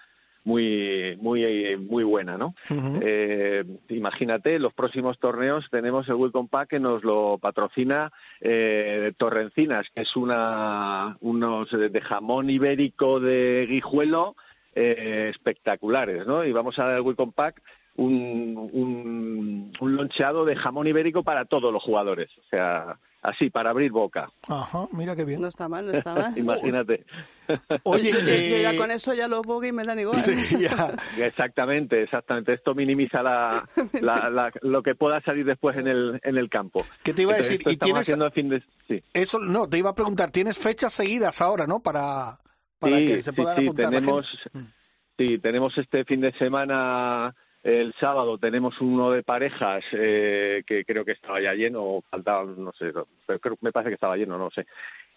[0.46, 2.56] muy muy muy buena, ¿no?
[3.02, 9.88] Eh, imagínate, los próximos torneos tenemos el Welcome Pack que nos lo patrocina eh, Torrencinas,
[9.94, 14.36] que es una unos de jamón ibérico de guijuelo
[14.76, 16.46] eh, espectaculares, ¿no?
[16.46, 17.62] Y vamos a dar el Welcome Pack
[17.98, 23.70] un, un, un loncheado de jamón ibérico para todos los jugadores, o sea, así, para
[23.72, 24.30] abrir boca.
[24.48, 25.42] Ajá, mira qué bien.
[25.42, 26.34] No está mal, no está mal.
[26.38, 27.06] Imagínate.
[27.84, 28.20] Oye, yo
[28.58, 30.18] ya eh, con eso ya los bogeys me dan igual.
[30.18, 30.96] sí, ya.
[31.26, 32.54] Exactamente, exactamente.
[32.54, 33.68] Esto minimiza la,
[34.02, 36.86] la- la- lo que pueda salir después en el, en el campo.
[37.04, 37.58] ¿Qué te iba a decir?
[37.58, 38.64] esto ¿Y estamos tienes haciendo a fin de...
[38.88, 39.00] Sí.
[39.14, 39.40] eso?
[39.40, 40.32] No, te iba a preguntar.
[40.32, 41.80] Tienes fechas seguidas ahora, ¿no?
[41.82, 42.40] Para,
[42.80, 44.60] para sí, que se puedan sí, apuntar tenemos, gente.
[44.60, 44.72] Mm.
[45.18, 47.36] sí, tenemos este fin de semana,
[47.66, 52.46] el sábado, tenemos uno de parejas eh, que creo que estaba ya lleno, o faltaba,
[52.46, 52.94] no sé,
[53.26, 54.68] pero creo, me parece que estaba lleno, no sé.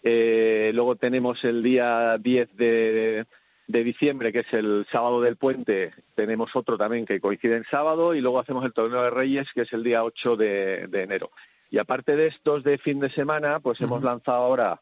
[0.01, 3.25] Eh, luego tenemos el día 10 de,
[3.67, 8.15] de diciembre, que es el sábado del puente, tenemos otro también que coincide en sábado,
[8.15, 11.29] y luego hacemos el torneo de Reyes, que es el día 8 de, de enero.
[11.69, 14.81] Y aparte de estos de fin de semana, pues hemos lanzado ahora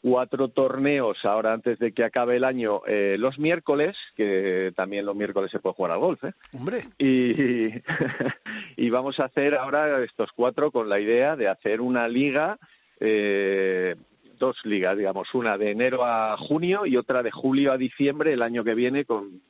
[0.00, 5.16] cuatro torneos ahora antes de que acabe el año eh, los miércoles, que también los
[5.16, 6.32] miércoles se puede jugar al golf, ¿eh?
[6.52, 7.68] Hombre, y,
[8.76, 12.58] y vamos a hacer ahora estos cuatro con la idea de hacer una liga,
[13.00, 13.96] eh,
[14.38, 18.42] dos ligas, digamos, una de enero a junio y otra de julio a diciembre el
[18.42, 19.42] año que viene con,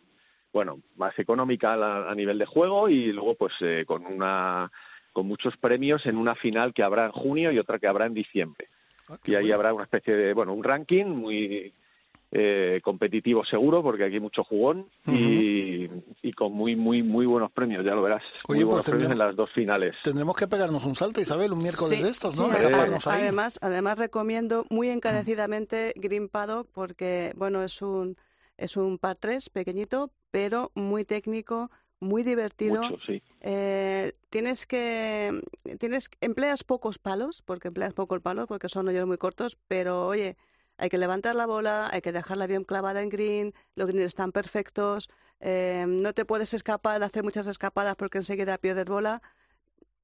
[0.52, 4.70] bueno, más económica a, a nivel de juego y luego pues eh, con una
[5.12, 8.14] con muchos premios en una final que habrá en junio y otra que habrá en
[8.14, 8.68] diciembre
[9.08, 9.54] ah, y ahí bueno.
[9.54, 11.72] habrá una especie de, bueno, un ranking muy
[12.30, 15.88] eh, competitivo seguro, porque aquí hay mucho jugón y,
[16.22, 18.22] y con muy, muy, muy buenos premios, ya lo verás.
[18.48, 19.96] Oye, muy pues buenos premios en las dos finales.
[20.02, 22.48] Tendremos que pegarnos un salto, Isabel, un miércoles Sí, de estos, ¿no?
[22.50, 23.22] sí, Escaparnos además, ahí.
[23.22, 28.16] además, además recomiendo muy encarecidamente Green Paddock porque, bueno, es un,
[28.58, 32.82] es un par 3 pequeñito, pero muy técnico, muy divertido.
[32.82, 33.22] Mucho, sí.
[33.40, 35.40] Eh, tienes que
[35.78, 40.37] tienes empleas pocos palos porque empleas pocos palos porque son hoyos muy cortos pero oye
[40.76, 44.32] hay que levantar la bola hay que dejarla bien clavada en green los greens están
[44.32, 45.08] perfectos
[45.40, 49.22] eh, no te puedes escapar hacer muchas escapadas porque enseguida pierdes bola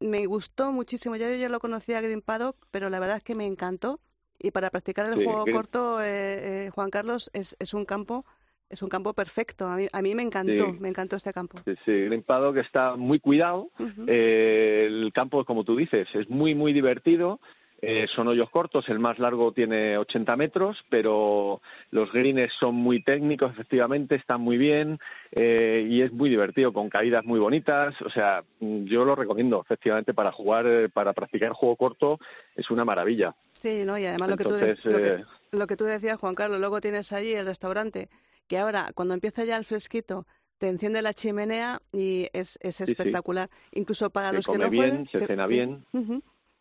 [0.01, 3.47] me gustó muchísimo yo ya lo conocía Green Paddock pero la verdad es que me
[3.47, 4.01] encantó
[4.39, 8.25] y para practicar el Sí, juego corto eh, eh, Juan Carlos es, es un campo
[8.69, 9.67] es un campo perfecto.
[9.67, 10.77] A mí, a mí me encantó, Sí.
[10.81, 11.59] me encantó este campo.
[11.65, 13.71] Sí, sí, Green Paddock está muy cuidado.
[14.07, 17.41] Eh, el campo, como tú dices, es muy, muy divertido.
[17.87, 23.03] Eh, son hoyos cortos, el más largo tiene 80 metros, pero los greens son muy
[23.03, 24.99] técnicos, efectivamente, están muy bien
[25.33, 27.95] eh, y es muy divertido, con caídas muy bonitas.
[28.01, 32.19] O sea, yo lo recomiendo, efectivamente, para jugar, eh, para practicar juego corto,
[32.57, 33.35] es una maravilla.
[33.53, 33.99] Sí, ¿no?
[33.99, 34.59] Y además lo que, tú lo,
[34.99, 38.09] que, eh, lo que tú decías, Juan Carlos, luego tienes allí el restaurante,
[38.47, 40.27] que ahora, cuando empieza ya el fresquito,
[40.59, 42.85] te enciende la chimenea y es, es sí.
[42.85, 43.51] espectacular.
[43.73, 45.07] Incluso para Se los que no bien, juegan...
[45.09, 45.85] se cena bien.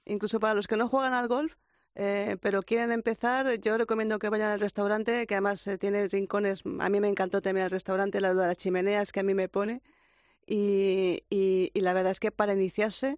[0.06, 1.56] Incluso para los que no juegan al golf,
[1.96, 6.64] eh, pero quieren empezar, yo recomiendo que vayan al restaurante, que además eh, tiene rincones.
[6.80, 9.34] A mí me encantó también el restaurante, la de la chimenea, es que a mí
[9.34, 9.82] me pone.
[10.46, 13.18] Y, y, y la verdad es que para iniciarse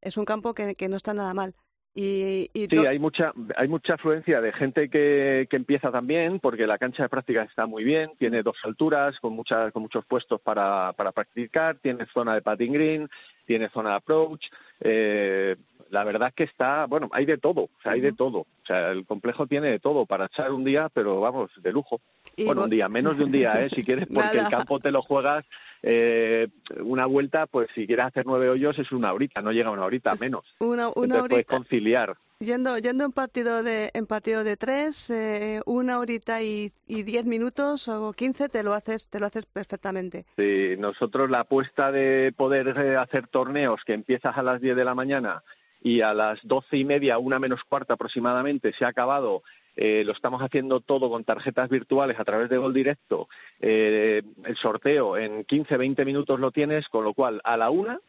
[0.00, 1.54] es un campo que, que no está nada mal.
[1.94, 6.66] Y, y Sí, hay mucha, hay mucha afluencia de gente que, que empieza también, porque
[6.66, 10.40] la cancha de práctica está muy bien, tiene dos alturas, con, muchas, con muchos puestos
[10.40, 13.08] para, para practicar, tiene zona de patting green,
[13.48, 14.46] tiene zona de approach.
[14.80, 15.56] Eh,
[15.90, 18.40] la verdad es que está, bueno, hay de todo, o sea, hay de todo.
[18.40, 22.00] O sea, el complejo tiene de todo para echar un día, pero vamos, de lujo.
[22.36, 23.70] y bueno, un día, menos de un día, ¿eh?
[23.70, 24.42] Si quieres, porque Nada.
[24.42, 25.46] el campo te lo juegas
[25.82, 26.48] eh,
[26.80, 29.86] una vuelta, pues si quieres hacer nueve hoyos es una horita, no llega a una
[29.86, 30.44] horita, menos.
[30.58, 31.56] una, una Entonces puedes horita.
[31.56, 32.16] conciliar.
[32.40, 37.88] Yendo, yendo en partido de en partido de tres, eh, una horita y, diez minutos
[37.88, 40.24] o quince te lo haces te lo haces perfectamente.
[40.36, 44.84] Sí, nosotros la apuesta de poder eh, hacer torneos que empiezas a las 10 de
[44.84, 45.42] la mañana
[45.82, 49.42] y a las doce y media, una menos cuarta aproximadamente, se ha acabado.
[49.74, 53.28] eh, lo estamos haciendo todo con tarjetas virtuales a través de Gol Directo.
[53.60, 58.00] Eh, el sorteo en 15, 20 minutos lo tienes, con lo cual a la una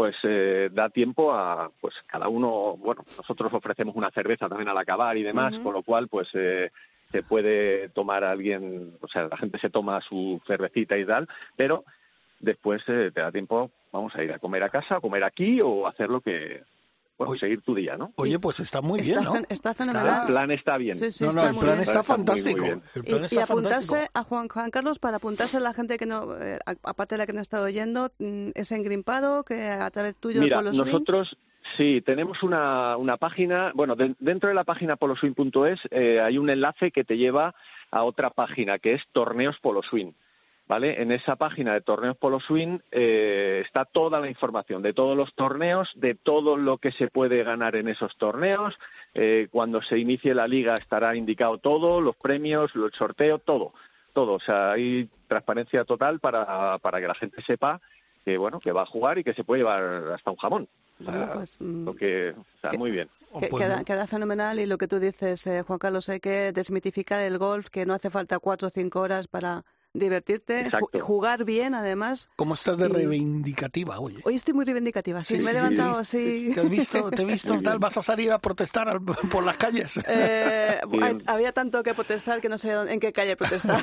[0.00, 4.78] pues eh, da tiempo a pues cada uno bueno nosotros ofrecemos una cerveza también al
[4.78, 6.70] acabar y demás con lo cual pues eh,
[7.12, 11.84] se puede tomar alguien o sea la gente se toma su cervecita y tal pero
[12.38, 15.60] después eh, te da tiempo vamos a ir a comer a casa a comer aquí
[15.60, 16.62] o hacer lo que
[17.20, 17.40] bueno Oye.
[17.40, 19.42] seguir tu día no Oye, pues está muy está, bien, ¿no?
[19.50, 20.26] está el fenomenal.
[20.26, 21.80] plan está bien Sí, sí, no, no, está el plan bien.
[21.82, 22.64] está Está muy, muy fantástico.
[22.64, 24.18] El Y, plan y está apuntarse fantástico.
[24.18, 27.26] a Juan, Juan Carlos para apuntarse a la gente que no, eh, aparte de la
[27.26, 30.78] que no ha estado oyendo, mm, es en Grimpado, que a través tuyo Mira, Swing.
[30.78, 31.36] nosotros
[31.76, 36.48] sí tenemos una, una página, bueno, de- dentro de la página poloswing.es eh, hay un
[36.48, 37.54] enlace que te lleva
[37.90, 40.12] a otra página que es Torneos Polo Swing.
[40.70, 41.02] ¿Vale?
[41.02, 45.34] En esa página de Torneos Polo Swing eh, está toda la información de todos los
[45.34, 48.78] torneos, de todo lo que se puede ganar en esos torneos.
[49.12, 53.72] Eh, cuando se inicie la liga estará indicado todo, los premios, el sorteo, todo,
[54.12, 54.34] todo.
[54.34, 57.80] O sea, hay transparencia total para, para que la gente sepa
[58.24, 59.82] que bueno que va a jugar y que se puede llevar
[60.14, 60.68] hasta un jamón.
[61.00, 63.08] Bueno, pues, mm, lo que, o sea, que- muy bien.
[63.40, 66.52] Que- pues queda, queda fenomenal y lo que tú dices, eh, Juan Carlos, hay que
[66.52, 71.00] desmitificar el golf, que no hace falta cuatro o cinco horas para divertirte, Exacto.
[71.00, 72.28] jugar bien además.
[72.36, 74.20] ¿Cómo estás de y- reivindicativa, oye?
[74.24, 76.18] Hoy estoy muy reivindicativa, sí, Sí, me he levantado sí.
[76.46, 76.54] así.
[76.54, 77.10] ¿Te has visto?
[77.10, 77.60] ¿Te he visto?
[77.62, 77.78] Tal.
[77.78, 79.00] ¿Vas a salir a protestar al-
[79.30, 79.98] por las calles?
[80.06, 80.80] Eh,
[81.26, 83.82] había tanto que protestar que no sé en qué calle protestar.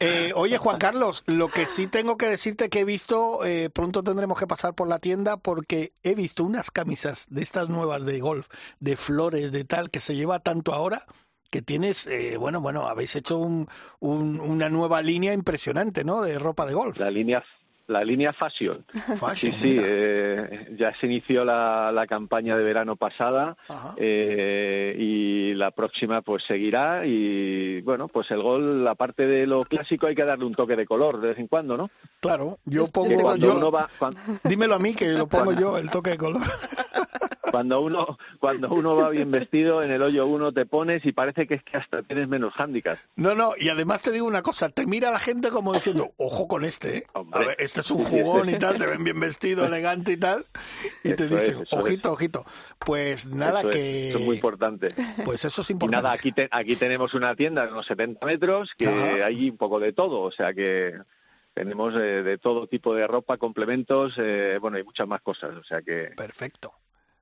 [0.00, 4.02] Eh, oye, Juan Carlos, lo que sí tengo que decirte que he visto, eh, pronto
[4.02, 8.20] tendremos que pasar por la tienda porque he visto unas camisas de estas nuevas de
[8.20, 8.48] golf,
[8.80, 11.06] de flores, de tal, que se lleva tanto ahora,
[11.56, 13.66] que tienes, eh, bueno, bueno, habéis hecho un-
[14.00, 16.20] un- una nueva línea impresionante, ¿no?
[16.20, 16.98] De ropa de golf.
[16.98, 17.42] La línea
[17.88, 18.84] la línea Fashion.
[18.92, 19.82] Sí, Fashion, sí, mira.
[19.86, 23.56] eh, ya se inició la, la campaña de verano pasada
[23.96, 30.08] eh, y la próxima pues seguirá y bueno, pues el gol, aparte de lo clásico,
[30.08, 31.88] hay que darle un toque de color de vez en cuando, ¿no?
[32.20, 33.88] Claro, yo Yo- pongo, yo- Cuando yo- uno va,
[34.44, 36.42] dímelo a mí que lo pongo yo, el toque de color.
[37.56, 41.46] Cuando uno, cuando uno va bien vestido, en el hoyo uno te pones y parece
[41.46, 42.98] que es que hasta tienes menos hándicap.
[43.16, 46.46] No, no, y además te digo una cosa, te mira la gente como diciendo, ojo
[46.48, 47.06] con este, ¿eh?
[47.14, 50.44] A ver, este es un jugón y tal, te ven bien vestido, elegante y tal,
[51.02, 52.44] y te dicen, es, ojito, ojito.
[52.78, 54.08] Pues nada eso, es, que...
[54.10, 54.88] eso es muy importante.
[55.24, 56.02] Pues eso es Y importante.
[56.04, 59.24] nada, aquí, te- aquí tenemos una tienda de unos 70 metros que Ajá.
[59.26, 60.92] hay un poco de todo, o sea que
[61.54, 65.64] tenemos eh, de todo tipo de ropa, complementos, eh, bueno, y muchas más cosas, o
[65.64, 66.74] sea que Perfecto.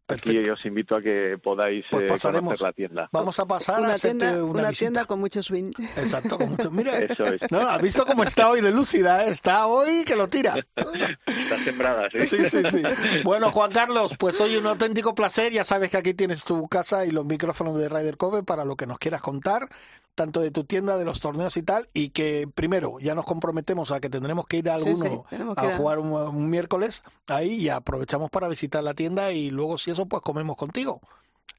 [0.07, 0.53] Aquí Perfecto.
[0.53, 2.45] os invito a que podáis Pues eh, pasaremos.
[2.51, 3.09] conocer la tienda.
[3.13, 5.71] Vamos a pasar a una hacerte tienda, una, una tienda con mucho swing.
[5.97, 7.41] Exacto, con mucho- Mira, Eso es.
[7.51, 9.25] no, ¿has visto cómo está hoy de lúcida?
[9.25, 9.31] eh?
[9.31, 10.55] Está hoy que lo tira.
[10.77, 12.27] Está sembrada, ¿sí?
[12.27, 12.83] Sí, sí, sí.
[13.25, 15.53] Bueno, Juan Carlos, pues hoy un auténtico placer.
[15.53, 18.77] Ya sabes que aquí tienes tu casa y los micrófonos de Ryder Cove para lo
[18.77, 19.69] que nos quieras contar,
[20.15, 21.89] tanto de tu tienda, de los torneos y tal.
[21.93, 25.45] Y que primero ya nos comprometemos a que tendremos que ir a alguno sí, ir
[25.57, 29.91] a jugar un, un miércoles ahí y aprovechamos para visitar la tienda y luego si
[29.91, 31.01] eso pues comemos contigo.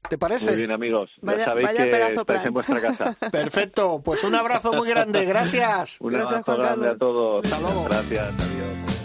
[0.08, 0.50] ¿Te parece?
[0.50, 1.10] Muy bien, amigos.
[1.20, 2.46] Vaya- ya sabéis vaya que pedazo estáis plan.
[2.46, 3.16] en vuestra casa.
[3.32, 5.96] Perfecto, pues un abrazo muy grande, gracias.
[6.00, 7.44] Un abrazo grande a todos.
[7.44, 7.84] Hasta luego.
[7.84, 8.95] Gracias, adiós.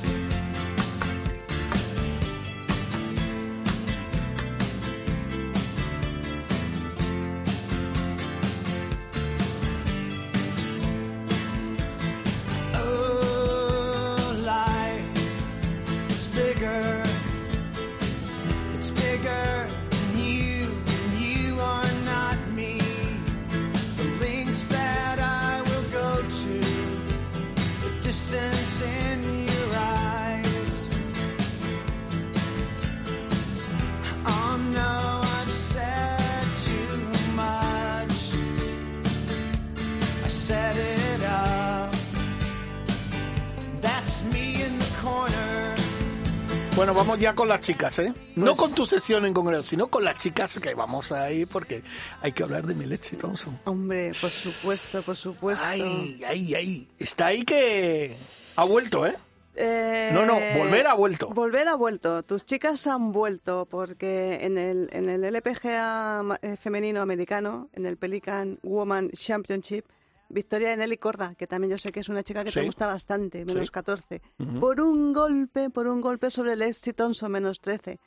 [46.82, 48.12] Bueno, vamos ya con las chicas, ¿eh?
[48.36, 51.84] No Pues- con tu sesión en concreto, sino con las chicas que vamos ahí porque
[52.24, 53.60] hay que hablar de Milechi Thompson.
[53.66, 55.64] Hombre, por supuesto, por supuesto.
[55.64, 56.88] Ay, ay, ay.
[56.98, 58.16] Está ahí que
[58.56, 59.14] ha vuelto, ¿eh?
[59.54, 61.30] Eh, No, no, volver ha vuelto.
[61.30, 62.24] Volver ha vuelto.
[62.24, 67.98] Tus chicas han vuelto porque en el, en el LPGA eh, femenino americano, en el
[67.98, 69.86] Pelican Woman Championship,
[70.32, 72.88] victoria de Nelly Corda, que también yo sé que es una chica que te gusta
[72.88, 73.72] bastante, menos Sí.
[73.72, 74.60] 14, Ujú.
[74.60, 78.00] por un golpe, por un golpe sobre Lexi Thompson, menos 13.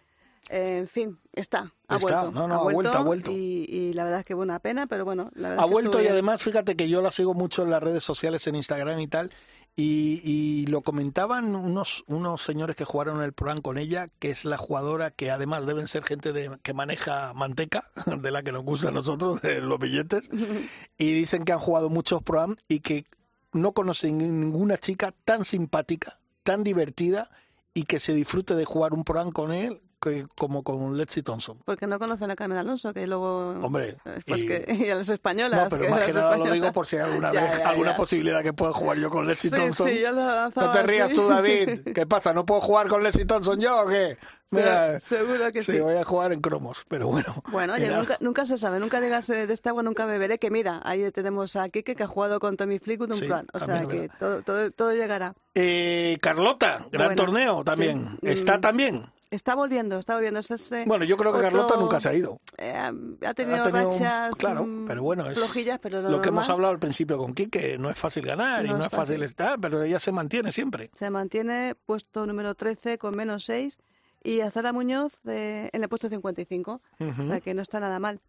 [0.50, 2.32] Eh, en fin, está, ha Está, vuelto.
[2.32, 3.30] no, no, ha vuelto, ha vuelto.
[3.32, 6.02] Y, y la verdad es que buena pena, pero bueno, la Ha es que vuelto
[6.02, 9.08] y además, fíjate que yo la sigo mucho en las redes sociales, en Instagram y
[9.08, 9.30] tal,
[9.76, 14.44] y, y lo comentaban unos, unos señores que jugaron el programa con ella, que es
[14.44, 18.64] la jugadora que además deben ser gente de, que maneja manteca, de la que nos
[18.64, 20.30] gusta a nosotros, de los billetes,
[20.98, 23.06] y dicen que han jugado muchos programas y que
[23.52, 27.30] no conocen ninguna chica tan simpática, tan divertida
[27.72, 31.58] y que se disfrute de jugar un programa con él que, como con Lexi Thompson.
[31.64, 33.50] Porque no conocen a Carmen Alonso, que luego...
[33.62, 35.62] Hombre, Pues y- que, y a las españolas.
[35.64, 37.68] No, pero que más que nada lo digo por si hay alguna Ya, vez ya,
[37.70, 37.96] alguna ya.
[37.96, 39.88] posibilidad que pueda jugar yo con Leslie Sí, Thompson.
[39.88, 41.80] sí, yo lo lanzaba no te rías tú, David.
[41.94, 42.32] ¿Qué pasa?
[42.32, 44.16] ¿No puedo jugar con Leslie Thompson yo o qué?
[44.50, 45.80] Mira, Se- seguro que sí, sí.
[45.80, 47.42] voy a jugar en cromos, pero bueno.
[47.50, 50.50] Bueno, oye, nunca, nunca se sabe, nunca digas eh, de esta agua nunca beberé, que
[50.50, 53.58] mira, ahí tenemos a Kike que ha jugado con Tommy Fleetwood un Sí, plan, o
[53.58, 55.34] sea que todo, todo, todo llegará.
[55.54, 58.18] Eh, Carlota, gran Bueno, torneo también.
[58.22, 58.60] ¿Está Mm.
[58.60, 59.02] también?
[59.34, 60.40] Está volviendo, está volviendo.
[60.40, 62.40] Es ese Bueno, yo creo que otro- Carlota nunca se ha ido.
[62.56, 62.90] eh, ha
[63.34, 66.48] tenido, Ha tenido rachas claro, mm, pero bueno, es flojillas, pero lo, Lo que hemos
[66.48, 69.22] hablado al principio con Quique, no es fácil ganar y No no es fácil fácil.
[69.24, 70.90] estar, pero ella se mantiene siempre.
[70.94, 73.78] Se mantiene puesto número 13 con menos 6
[74.22, 77.22] y Azara Muñoz eh, en el puesto 55, Ujú.
[77.22, 78.20] o sea que no está nada mal.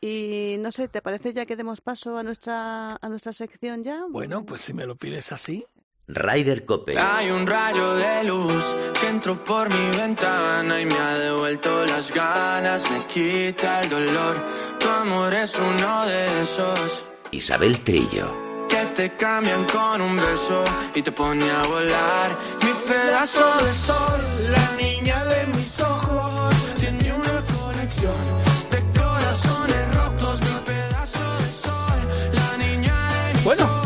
[0.00, 4.04] Y no sé, ¿te parece ya que demos paso a nuestra a nuestra sección ya?
[4.10, 5.64] Bueno, pues si me lo pides así.
[6.06, 6.98] Ryder Cope.
[6.98, 12.12] Hay un rayo de luz que entró por mi ventana y me ha devuelto las
[12.12, 14.44] ganas, me quita el dolor.
[14.78, 18.66] Tu amor es uno de esos Isabel Trillo.
[18.68, 20.62] que te cambian con un beso
[20.94, 22.36] y te pone a volar.
[22.62, 26.33] Mi pedazo de sol, la niña de mis ojos,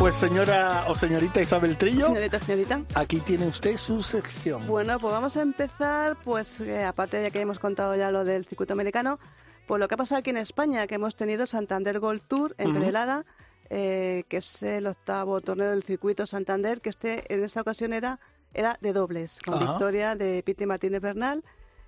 [0.08, 2.80] pues señora o señorita Isabel Trillo, Señorita, señorita.
[2.94, 4.66] aquí tiene usted su sección.
[4.66, 8.46] Bueno, pues vamos a empezar, pues eh, aparte de que hemos contado ya lo del
[8.46, 9.18] circuito americano,
[9.66, 12.70] pues lo que ha pasado aquí en España, que hemos tenido Santander Gold Tour en
[12.70, 12.78] Ujú.
[12.78, 13.26] Perelada,
[13.68, 18.18] eh, que es el octavo torneo del circuito Santander, que este en esta ocasión era,
[18.54, 21.44] era de dobles, con victoria de Piti Martínez Bernal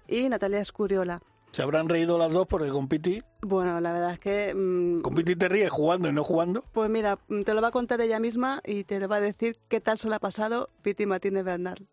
[0.07, 1.23] y Natalia Escuriola.
[1.53, 4.55] Se habrán reído las dos porque con Piti, Bueno, la verdad es que...
[4.55, 6.65] mm, con Piti te ríes jugando y no jugando.
[6.73, 9.21] pues mira, mm, te lo va a contar ella misma y te lo va a
[9.21, 11.87] decir qué tal se lo ha pasado Piti Martínez Bernal.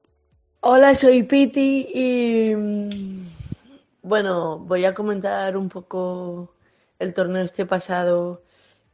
[0.62, 3.28] Hola, soy Piti y mm,
[4.04, 6.54] bueno, voy a comentar un poco
[7.00, 8.44] el torneo este pasado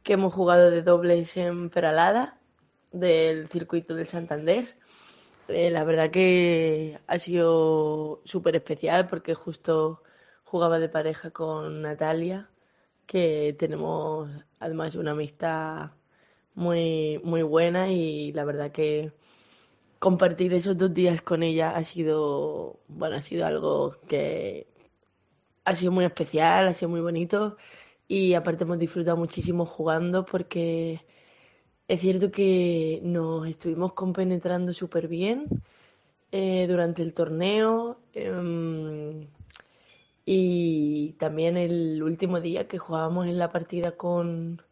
[0.02, 2.38] que hemos jugado de dobles en Peralada
[2.92, 4.74] del circuito del Santander.
[5.48, 10.02] Eh, la verdad que ha sido súper especial porque justo
[10.54, 12.48] jugaba de pareja con Natalia,
[13.06, 15.90] que tenemos además una amistad
[16.54, 19.12] muy, muy buena y la verdad que
[19.98, 24.68] compartir esos dos días con ella ha sido, bueno, ha sido algo que
[25.64, 27.56] ha sido muy especial, ha sido muy bonito
[28.06, 31.04] y aparte hemos disfrutado muchísimo jugando porque
[31.88, 35.48] es cierto que nos estuvimos compenetrando súper bien
[36.30, 39.26] eh, durante el torneo em,
[40.26, 44.62] y también el último día que jugábamos en la partida con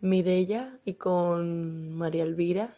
[0.00, 2.74] Mirella y con María Elvira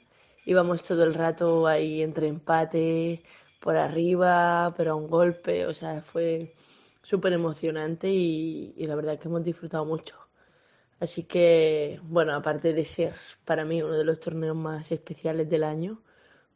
[0.47, 3.23] íbamos todo el rato ahí entre empate,
[3.61, 6.55] por arriba, pero a un golpe, o sea, fue
[7.03, 10.17] súper emocionante y, y la verdad que hemos disfrutado mucho.
[11.01, 13.15] Así que, bueno, aparte de ser
[13.45, 16.01] para mí uno de los torneos más especiales del año,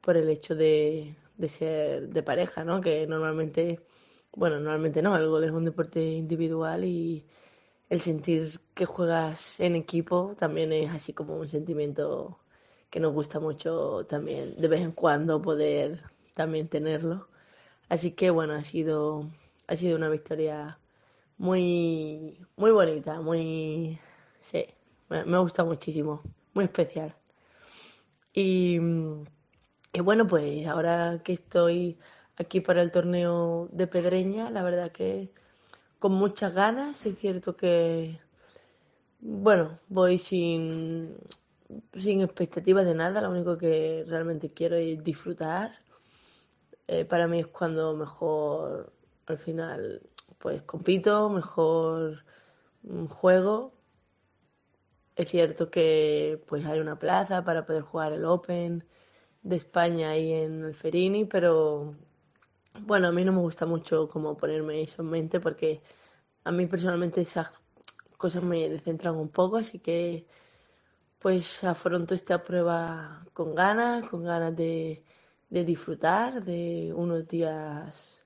[0.01, 2.81] por el hecho de, de ser de pareja, ¿no?
[2.81, 3.81] Que normalmente,
[4.33, 7.25] bueno, normalmente no, el gol es un deporte individual y
[7.91, 12.39] el sentir que juegas en equipo también es así como un sentimiento
[12.91, 16.01] que nos gusta mucho también de vez en cuando poder
[16.35, 17.29] también tenerlo.
[17.89, 19.31] Así que bueno, ha sido,
[19.69, 20.79] ha sido una victoria
[21.39, 23.99] muy, muy bonita, muy,
[24.41, 24.67] sí,
[25.09, 26.23] me, me gusta muchísimo,
[26.55, 27.15] muy especial.
[28.33, 28.79] Y,
[29.93, 31.99] y bueno, pues ahora que estoy
[32.39, 35.31] aquí para el torneo de Pedreña, la verdad que
[35.99, 38.21] con muchas ganas, es cierto que,
[39.21, 41.17] bueno, voy sin,
[41.95, 45.73] sin expectativas de nada, lo único que realmente quiero es disfrutar.
[46.87, 48.93] Eh, para mí es cuando mejor,
[49.27, 50.03] al final,
[50.39, 52.25] pues compito, mejor
[52.83, 53.75] mm, juego.
[55.17, 58.85] Es cierto que pues hay una plaza para poder jugar el Open
[59.43, 61.97] de España ahí en el Ferini, pero
[62.75, 65.83] bueno, a mí no me gusta mucho como ponerme eso en mente porque
[66.45, 67.49] a mí personalmente esas
[68.19, 70.27] cosas me descentran un poco, así que
[71.21, 75.05] pues afronto esta prueba con ganas, con ganas de,
[75.51, 78.25] de disfrutar de unos días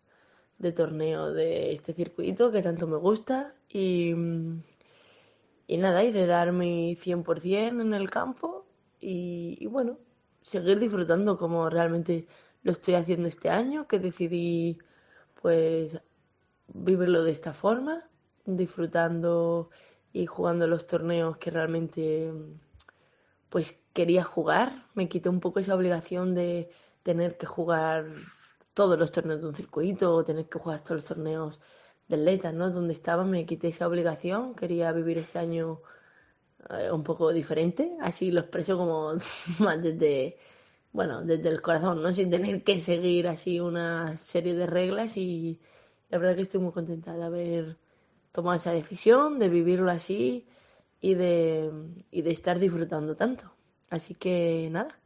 [0.58, 4.14] de torneo de este circuito que tanto me gusta y,
[5.66, 8.66] y nada, y de dar mi 100% en el campo
[9.00, 9.98] y, y bueno,
[10.42, 12.26] seguir disfrutando como realmente
[12.62, 14.78] lo estoy haciendo este año, que decidí
[15.40, 16.00] pues
[16.68, 18.08] vivirlo de esta forma,
[18.44, 19.70] disfrutando
[20.12, 22.32] y jugando los torneos que realmente
[23.48, 24.86] pues quería jugar.
[24.94, 26.70] Me quité un poco esa obligación de
[27.02, 28.06] tener que jugar
[28.74, 31.60] todos los torneos de un circuito o tener que jugar todos los torneos
[32.08, 32.70] del LETA, ¿no?
[32.70, 35.82] Donde estaba me quité esa obligación, quería vivir este año
[36.70, 39.14] eh, un poco diferente, así lo expreso como
[39.58, 40.38] más desde,
[40.92, 42.12] bueno, desde el corazón, ¿no?
[42.12, 45.58] Sin tener que seguir así una serie de reglas y
[46.10, 47.76] la verdad que estoy muy contenta de haber
[48.32, 50.46] tomado esa decisión, de vivirlo así
[51.00, 51.70] y de,
[52.10, 53.50] y de estar disfrutando tanto.
[53.90, 54.98] Así que nada,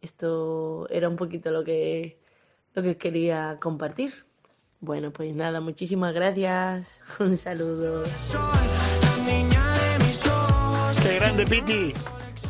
[0.00, 2.18] esto era un poquito lo que,
[2.74, 4.12] lo que quería compartir.
[4.80, 7.00] Bueno, pues nada, muchísimas gracias.
[7.18, 8.04] Un saludo.
[11.02, 11.92] ¡Qué grande, Piti!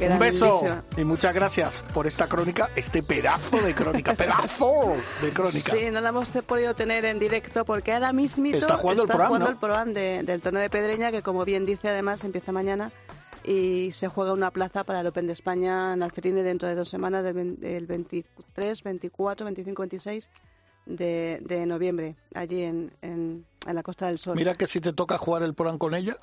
[0.01, 5.71] Un beso y muchas gracias por esta crónica, este pedazo de crónica, pedazo de crónica.
[5.73, 9.19] Sí, no la hemos podido tener en directo porque ahora mismito Está jugando el Pro
[9.23, 9.53] Am, jugando ¿no?
[9.53, 12.91] el Pro Am de- del torneo de Pedreña, que como bien dice, además empieza mañana
[13.45, 16.89] y se juega una plaza para el Open de España en Alferine dentro de dos
[16.89, 20.31] semanas, del, vein- del 23, 24, 25, 26
[20.87, 24.35] de, de noviembre, allí en, en, en la Costa del Sol.
[24.37, 26.17] Mira que si te toca jugar el Porán con ella,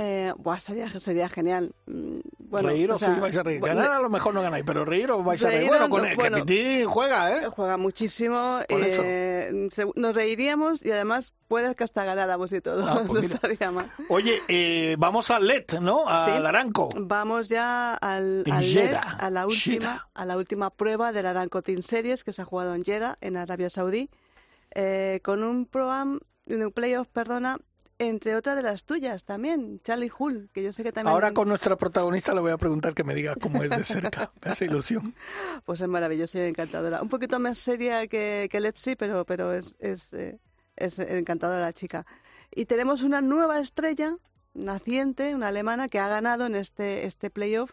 [0.00, 1.74] Eh, buah, sería, sería genial.
[1.86, 3.60] Mm, Bueno, reíros o sea, sí vais a reír.
[3.60, 5.66] Ganar a lo mejor no ganáis, pero reíros vais a reír.
[5.66, 6.46] Bueno, no, con el bueno.
[6.46, 7.46] que juega, ¿eh?
[7.48, 8.60] Juega muchísimo.
[8.68, 12.86] Eh, nos reiríamos y además puede que hasta ganáramos y todo.
[12.86, 13.34] Ah, pues no mira.
[13.34, 13.90] estaría mal.
[14.08, 16.04] Oye, eh, vamos al LED, ¿no?
[16.06, 16.30] Sí.
[16.30, 16.90] Al Aranco.
[16.96, 21.82] Vamos ya al, al LED, a la última, a la última prueba del Aramco Team
[21.82, 24.10] Series que se ha jugado en Jeddah, en Arabia Saudí,
[24.76, 27.58] eh, con un pro-am, un playoff, perdona,
[27.98, 31.48] entre otras de las tuyas también, Charlie Hull, que yo sé que también Ahora con
[31.48, 34.30] nuestra protagonista le voy a preguntar que me diga cómo es de cerca.
[34.44, 35.14] Me hace ilusión.
[35.64, 37.02] Pues es maravillosa y encantadora.
[37.02, 40.38] Un poquito más seria que, que Lepsi, pero, pero es, es, eh,
[40.76, 42.06] es encantadora la chica.
[42.54, 44.16] Y tenemos una nueva estrella
[44.54, 47.72] naciente, una alemana, que ha ganado en este, este playoff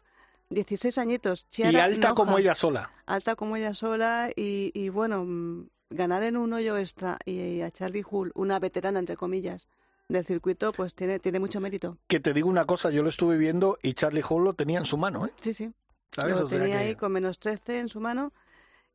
[0.49, 1.47] 16 añitos.
[1.55, 2.41] Y alta como Nauhaus.
[2.41, 2.91] ella sola.
[3.05, 7.61] Alta como ella sola y, y bueno, mm, ganar en un hoyo extra y, y
[7.61, 9.67] a Charlie Hull, una veterana entre comillas,
[10.07, 11.97] del circuito, pues tiene, tiene mucho mérito.
[12.07, 14.85] Que te digo una cosa, yo lo estuve viendo y Charlie Hall lo tenía en
[14.85, 15.31] su mano, ¿eh?
[15.41, 15.73] Sí, sí.
[16.11, 16.35] ¿Sabes?
[16.39, 18.31] Lo O sea tenía que- ahí con menos 13 en su mano.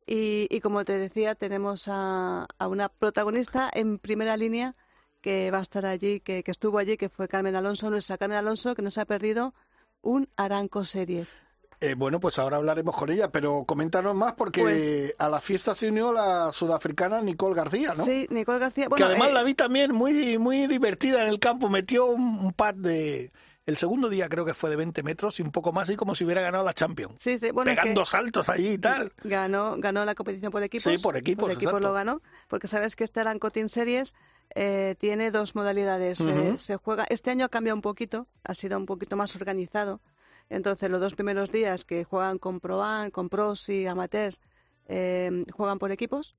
[0.07, 4.75] Y, y como te decía, tenemos a, a una protagonista en primera línea
[5.21, 8.37] que va a estar allí, que, que estuvo allí, que fue Carmen Alonso, nuestra Carmen
[8.39, 9.53] Alonso, que nos ha perdido
[10.01, 11.37] un Aranco Series.
[11.83, 15.73] Eh, bueno, pues ahora hablaremos con ella, pero coméntanos más porque Pues- a la fiesta
[15.73, 18.05] se unió la sudafricana Nicole García, ¿no?
[18.05, 18.87] Sí, Nicole García.
[18.95, 21.69] que además eh, la vi también muy, muy divertida en el campo.
[21.69, 23.31] Metió un, un pad de.
[23.65, 26.13] El segundo día creo que fue de 20 metros y un poco más, y como
[26.15, 27.15] si hubiera ganado la Champions.
[27.19, 29.11] sí, sí, bueno, es que pegando saltos allí y tal.
[29.23, 30.91] ganó, ganó la competición por equipos.
[30.91, 31.87] Sí, por equipos, Por equipos exacto.
[31.87, 34.13] lo ganó, porque sabes que este Aranco Team Series
[34.55, 36.19] eh, tiene dos modalidades.
[36.57, 40.01] Se juega, este año ha cambiado un poquito, ha sido un poquito más organizado.
[40.51, 44.41] Entonces, los dos primeros días que juegan con Proan, con pros y amateurs,
[44.87, 46.35] eh, juegan por equipos.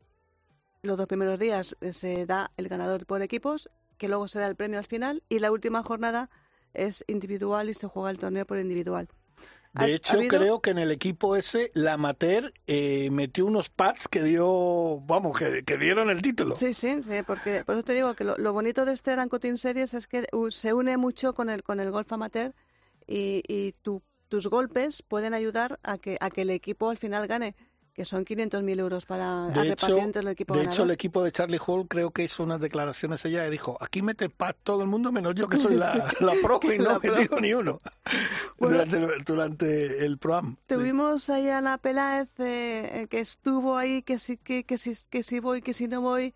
[0.83, 4.49] Los dos primeros días eh, se da el ganador por equipos, que luego se da
[4.49, 6.29] el premio al final, y la última jornada
[6.75, 9.09] es individual y se juega el torneo por individual.
[9.73, 14.23] De hecho, creo que en el equipo ese, la Amateur eh, metió unos pads que
[14.23, 16.55] dio, vamos, que, que dieron el título.
[16.57, 19.41] Sí, sí, sí, porque por eso te digo que lo, lo bonito de este Ranco
[19.41, 22.53] Team Series es que uh, se une mucho con el con el golf amateur
[23.13, 27.27] y, y tu- tus golpes pueden ayudar a que a que el equipo al final
[27.27, 27.55] gane,
[27.93, 30.73] que son 500.000 euros para De repartir hecho, el equipo de ganador.
[30.75, 34.01] hecho, el equipo de Charlie Hall creo que hizo unas declaraciones ella y dijo, aquí
[34.01, 37.11] mete pad todo el mundo menos yo que soy la, la pro y no he
[37.11, 37.79] metido ni uno
[38.59, 38.79] Bueno.
[38.79, 40.57] durante, el, durante el proam.
[40.57, 40.63] Sí.
[40.75, 44.93] Tuvimos ahí a Ana Peláez eh, eh, que estuvo ahí, que sí, que, que, sí,
[45.11, 46.33] que sí voy, que sí no voy,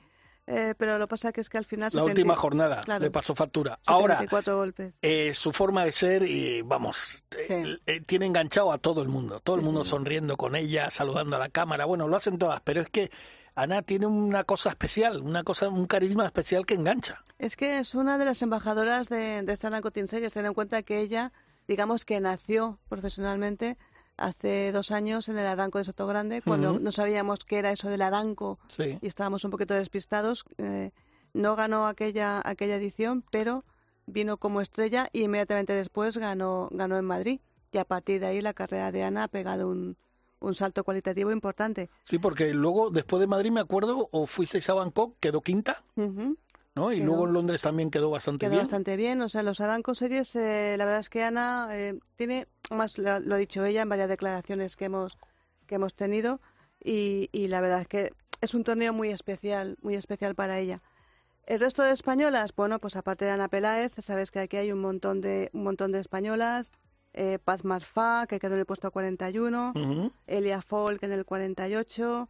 [0.47, 1.87] eh, pero lo que pasa que es que al final...
[1.87, 3.79] La 70 última jornada claro, le pasó factura.
[3.87, 4.95] Ahora, 74 golpes.
[5.03, 7.83] eh, su forma de ser y vamos, eh, Sí.
[7.87, 9.91] eh, tiene enganchado a todo el mundo, todo el mundo sí.
[9.91, 13.11] sonriendo con ella, saludando a la cámara, bueno, lo hacen todas, pero es que
[13.55, 17.25] Ana tiene una cosa especial, una cosa, un carisma especial que engancha.
[17.39, 20.35] Es que es una de las embajadoras de, de esta Narco Teen Series.
[20.35, 21.33] Ten en cuenta que ella,
[21.67, 23.79] digamos que nació profesionalmente
[24.17, 27.89] hace dos años en el Aranco de Soto Grande, cuando no sabíamos qué era eso
[27.89, 28.99] del Aranco Sí.
[29.01, 30.45] y estábamos un poquito despistados.
[30.59, 30.91] Eh,
[31.35, 33.65] no ganó aquella, aquella edición, pero
[34.07, 37.41] vino como estrella y inmediatamente después ganó, ganó en Madrid.
[37.73, 39.99] Y a partir de ahí la carrera de Ana ha pegado un,
[40.41, 41.91] un salto cualitativo importante.
[42.05, 45.83] Sí, porque luego, después de Madrid, me acuerdo, o fuisteis a Bangkok, quedó quinta.
[46.75, 46.93] ¿no?
[46.93, 47.07] Y Quedó.
[47.07, 48.63] luego en Londres también quedó bastante Quedó bien.
[48.63, 49.21] bastante bien.
[49.23, 53.21] O sea, los Aranco Series, eh, la verdad es que Ana eh, tiene, más lo,
[53.21, 55.19] lo ha dicho ella en varias declaraciones que hemos,
[55.67, 56.41] que hemos tenido,
[56.83, 60.83] y, y la verdad es que es un torneo muy especial, muy especial para ella.
[61.47, 64.81] El resto de españolas, bueno, pues aparte de Ana Peláez, sabes que aquí hay un
[64.81, 66.73] montón de, un montón de españolas.
[67.15, 69.73] Eh, Paz Marfá, que quedó en el puesto 41.
[69.75, 70.13] Ujú.
[70.27, 72.29] Elia Folk en el 48.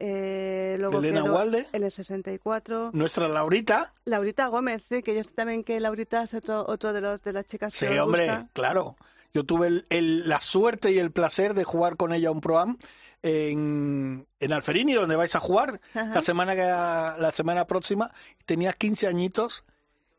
[0.00, 1.66] Eh, luego Elena quedó Walde.
[1.72, 2.90] en el 64.
[2.92, 7.00] Nuestra Laurita, Laurita Gómez, sí, que yo sé también que Laurita es otro, otro de
[7.00, 8.48] los de las chicas que sí, hombre, gusta.
[8.52, 8.96] claro.
[9.34, 12.78] Yo tuve el- el- la suerte y el placer de jugar con ella un proam
[13.22, 16.14] en, en Alferini, donde vais a jugar Ajá.
[16.14, 18.10] la semana que, la semana próxima.
[18.46, 19.64] Tenía 15 añitos.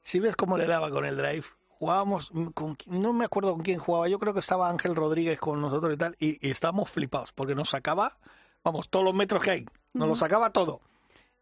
[0.01, 1.43] Si ves cómo le daba con el drive.
[1.67, 5.61] Jugábamos, con, no me acuerdo con quién jugaba, yo creo que estaba Ángel Rodríguez con
[5.61, 8.17] nosotros y tal, y, y estábamos flipados, porque nos sacaba,
[8.65, 10.19] vamos, todos los metros que hay, nos lo Ujú.
[10.19, 10.81] sacaba todo.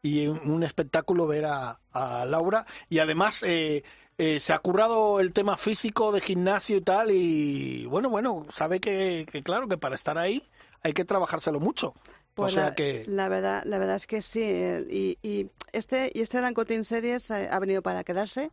[0.03, 3.84] Y un, un espectáculo ver a, a Laura, y además eh,
[4.18, 8.80] eh, se ha currado el tema físico de gimnasio y tal, y bueno, bueno, sabe
[8.80, 10.43] que, que claro, que para estar ahí
[10.84, 11.93] hay que trabajárselo mucho.
[12.34, 13.03] Pues o sea la, que...
[13.07, 14.41] la verdad, la verdad es que sí.
[14.43, 18.51] eh, Y, y este y este Ranco Team Series eh, ha venido para quedarse.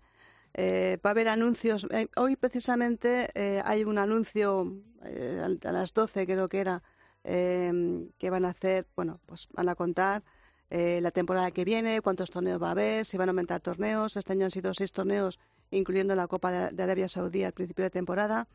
[0.55, 1.87] Eh, va a haber anuncios.
[1.91, 4.73] Eh, hoy precisamente eh, hay un anuncio
[5.05, 6.83] eh, a las 12 creo que era
[7.25, 7.73] eh,
[8.19, 10.23] que van a hacer, bueno, pues van a contar
[10.71, 14.17] eh, la temporada que viene, cuántos torneos va a haber, si van a aumentar torneos.
[14.17, 15.39] Este año han sido seis torneos,
[15.71, 18.49] incluyendo la Copa de, Arabia Saudí al principio de temporada.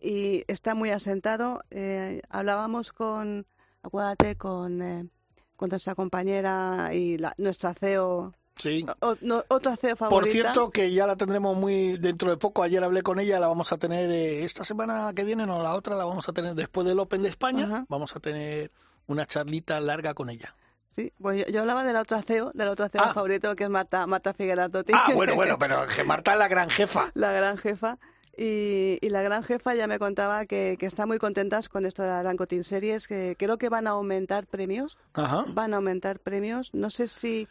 [0.00, 1.62] Y está muy asentado.
[1.70, 3.46] Eh, hablábamos con,
[3.82, 5.08] acuérdate, con, eh,
[5.56, 8.84] con nuestra compañera y la, nuestra CEO, Sí.
[9.00, 10.20] o- no, otra CEO favorita.
[10.20, 12.62] Por cierto, que ya la tendremos muy dentro de poco.
[12.62, 15.74] Ayer hablé con ella, la vamos a tener eh, esta semana que viene, no la
[15.74, 17.84] otra, la vamos a tener después del Open de España.
[17.88, 18.70] Vamos a tener
[19.06, 20.54] una charlita larga con ella.
[20.90, 23.12] Sí, pues yo, yo hablaba de la otra CEO, de la otra CEO Ah.
[23.14, 24.92] favorito, que es Marta, Marta Figueras-Totti.
[24.94, 27.10] Ah, bueno, bueno, pero que Marta es la gran jefa.
[27.14, 27.98] la gran jefa.
[28.36, 32.02] Y, y la gran jefa ya me contaba que, que está muy contentas con esto
[32.04, 34.96] de la Ranco Team Series, que creo que van a aumentar premios.
[35.14, 35.44] Ajá.
[35.54, 36.72] Van a aumentar premios.
[36.72, 37.48] No sé si.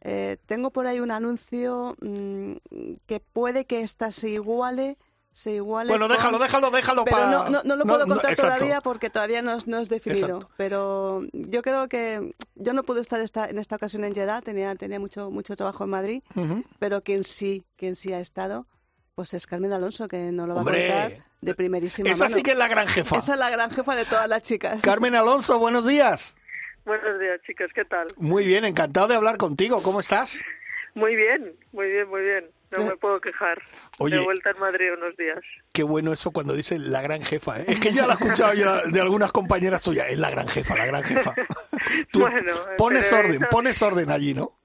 [0.00, 2.54] eh, tengo por ahí un anuncio mm,
[3.06, 4.98] que puede que esta se iguale.
[5.36, 7.28] Se iguale Bueno, con- déjalo, déjalo, déjalo Pero para...
[7.28, 8.54] no, no, no lo puedo contar exacto.
[8.54, 10.36] todavía porque todavía no, es- no es definido.
[10.36, 10.50] Exacto.
[10.56, 14.72] Pero yo creo que yo no pude estar esta, en esta ocasión en Jeddah, tenía,
[14.76, 16.62] tenía mucho, mucho trabajo en Madrid, Ujú.
[16.78, 18.68] pero quien sí, quien sí ha estado,
[19.16, 22.36] pues es Carmen Alonso, que nos lo va Hombre, a contar de primerísima Esa mano.
[22.36, 23.18] sí que es la gran jefa.
[23.18, 24.82] Esa es la gran jefa de todas las chicas.
[24.82, 26.36] Carmen Alonso, buenos días.
[26.84, 28.06] Buenos días, chicas, ¿qué tal?
[28.18, 29.82] Muy bien, encantado de hablar contigo.
[29.82, 30.38] ¿Cómo estás?
[30.94, 32.50] Muy bien, muy bien, muy bien.
[32.76, 33.60] No Eh, me puedo quejar.
[33.98, 34.16] Oye.
[34.16, 35.38] De vuelta en Madrid unos días.
[35.72, 37.60] Qué bueno eso cuando dice la gran jefa.
[37.60, 37.64] ¿eh?
[37.68, 40.06] Es que ya lo he escuchado yo de algunas compañeras tuyas.
[40.08, 41.34] Es la gran jefa, la gran jefa.
[42.12, 44.58] Tú Bueno, pones orden, eso- pones orden allí, ¿no?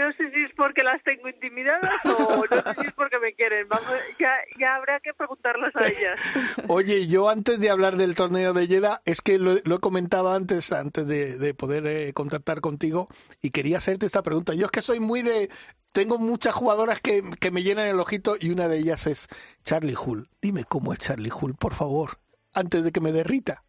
[0.00, 3.34] No sé si es porque las tengo intimidadas o no sé si es porque me
[3.34, 3.68] quieren.
[3.68, 6.18] Vamos, ya, ya habrá que preguntarlas a ellas.
[6.68, 10.32] Oye, yo antes de hablar del torneo de Jeddah, es que lo, lo he comentado
[10.32, 13.08] antes, antes de, de poder eh, contactar contigo,
[13.42, 14.54] y quería hacerte esta pregunta.
[14.54, 15.50] Yo es que soy muy de...
[15.92, 19.28] Tengo muchas jugadoras que, que me llenan el ojito y una de ellas es
[19.64, 20.28] Charlie Hull.
[20.40, 22.20] Dime cómo es Charlie Hull, por favor.
[22.54, 23.62] Antes de que me derrita.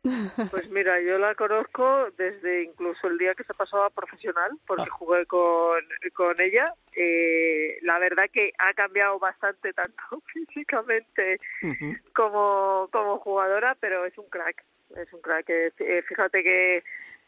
[0.50, 4.84] Pues mira, yo la conozco desde incluso el día que se pasó a profesional, porque
[4.90, 4.94] Ah.
[4.94, 5.82] jugué con,
[6.14, 6.66] con ella.
[6.96, 10.02] Eh, la verdad que ha cambiado bastante, tanto
[10.34, 11.38] físicamente
[12.14, 14.64] como, como jugadora, pero es un crack.
[14.96, 15.50] Es un crack.
[15.50, 16.84] Eh, eh, fíjate que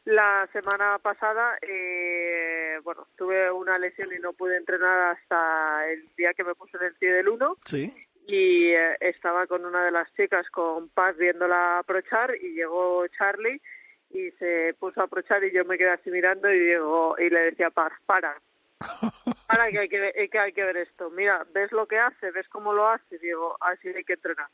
[0.06, 6.34] la semana pasada, eh, bueno, tuve una lesión y no pude entrenar hasta el día
[6.34, 7.94] que me puse en el pie del 1 Sí.
[8.28, 13.62] Y eh, estaba con una de las chicas, con Paz, viéndola aprochar y llegó Charlie
[14.10, 17.40] y se puso a aprochar y yo me quedé así mirando y digo y le
[17.52, 18.40] decía Paz, para,
[19.48, 21.10] para que hay que, ver- que hay que ver esto.
[21.10, 24.48] Mira, ves lo que hace, ves cómo lo hace, digo, así hay que entrenar.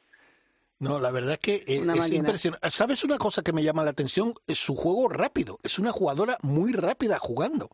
[0.80, 2.70] No, la verdad es que eh, es impresionante.
[2.70, 4.34] ¿Sabes una cosa que me llama la atención?
[4.48, 5.60] Es su juego rápido.
[5.62, 7.70] Es una jugadora muy rápida jugando.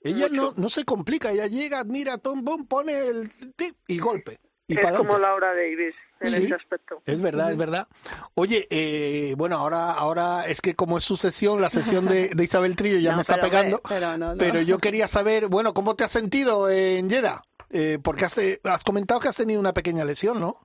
[0.00, 4.38] Ella no, no se complica, ella llega, mira, tom, bom, pone el tip y golpe.
[4.68, 6.44] Y es para como Laura Davis en Sí.
[6.46, 7.00] ese aspecto.
[7.06, 7.86] Es verdad, es verdad.
[8.34, 12.44] Oye, eh, bueno, ahora, ahora es que como es su sesión, la sesión de, de
[12.44, 13.80] Isabel Trillo ya No, me está pero, pegando.
[13.88, 14.38] pero no, no.
[14.38, 17.42] Pero yo quería saber, bueno, ¿cómo te has sentido en Jeddah?
[17.70, 20.56] Eh, porque has, te- has comentado que has tenido una pequeña lesión, ¿no?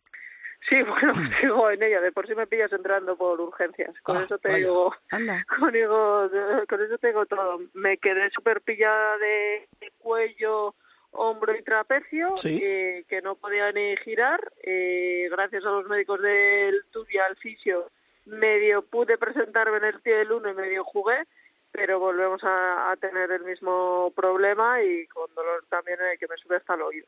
[0.69, 3.93] Sí, bueno, sigo en ella, de por sí me pillas entrando por urgencias.
[4.03, 4.59] Con Ah, eso te vaya.
[4.59, 5.45] digo, Anda.
[5.59, 6.29] con, digo,
[6.69, 7.59] con eso te digo todo.
[7.73, 10.75] Me quedé súper pillada de, de cuello,
[11.11, 12.59] hombro y trapecio, Sí.
[12.63, 14.51] eh, que no podía ni girar.
[14.63, 17.89] Eh, gracias a los médicos del y al fisio,
[18.25, 21.25] medio pude presentarme en el pie del uno y medio jugué,
[21.71, 26.27] pero volvemos a, a tener el mismo problema y con dolor también en el que
[26.27, 27.07] me sube hasta el oído.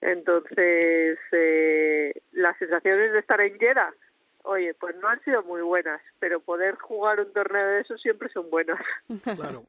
[0.00, 3.92] Entonces, eh, las sensaciones de estar en Jeddah,
[4.42, 8.28] oye, pues no han sido muy buenas, pero poder jugar un torneo de eso siempre
[8.28, 8.78] son buenas.
[9.38, 9.64] Claro.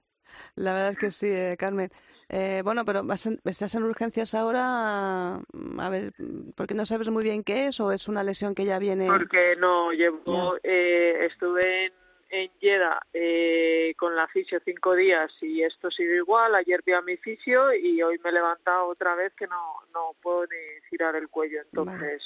[0.55, 1.89] La verdad es que sí, eh, Carmen.
[2.30, 6.86] Eh, bueno, pero vas en- estás en urgencias ahora, mm, a ver, mm, porque no
[6.86, 9.08] sabes muy bien qué es o es una lesión que ya viene.
[9.08, 11.94] Porque no, llevo, eh, estuve en,
[12.32, 16.56] en Jeddah eh, con la fisio cinco días y esto sigue igual.
[16.56, 20.16] Ayer vi a mi fisio y hoy me he levantado otra vez que no, no
[20.22, 21.60] puedo ni girar el cuello.
[21.62, 22.24] Entonces,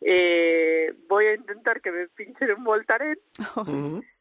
[0.00, 3.18] eh, voy a intentar que me pinchen un Voltaren.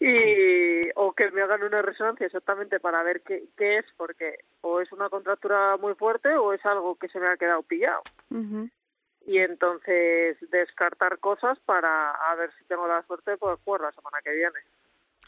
[0.00, 4.80] y o que me hagan una resonancia exactamente para ver qué, qué es, porque o
[4.80, 8.02] es una contractura muy fuerte o es algo que se me ha quedado pillado.
[8.30, 8.68] Ujú.
[9.26, 13.92] Y entonces descartar cosas para a ver si tengo la suerte de poder jugar la
[13.92, 14.58] semana que viene.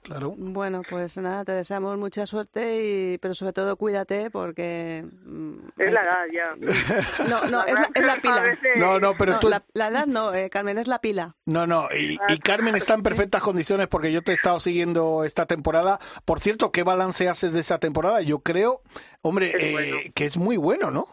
[0.07, 0.35] Claro.
[0.39, 5.05] Bueno, pues nada, te deseamos mucha suerte, y, pero sobre todo cuídate porque...
[5.25, 6.51] mm, Es la edad ya.
[7.29, 8.41] No, no, es la, es la A pila.
[8.41, 9.49] veces- No, no, pero No, tú...
[9.49, 11.35] la, la edad no, eh, Carmen, es la pila.
[11.45, 15.25] No, no, y, y Carmen está en perfectas condiciones porque yo te he estado siguiendo
[15.25, 15.99] esta temporada.
[16.25, 18.23] Por cierto, ¿qué balance haces de esta temporada?
[18.23, 18.83] Yo creo,
[19.23, 19.97] hombre, Es eh, bueno.
[20.15, 21.07] que es muy bueno, ¿no?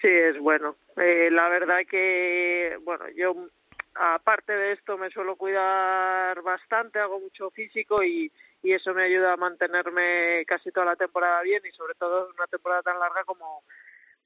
[0.00, 0.76] Sí, es bueno.
[0.96, 3.34] Eh, la verdad que, bueno, yo
[3.94, 8.30] aparte de esto me suelo cuidar bastante, hago mucho físico y,
[8.62, 12.34] y eso me ayuda a mantenerme casi toda la temporada bien y sobre todo en
[12.34, 13.62] una temporada tan larga como,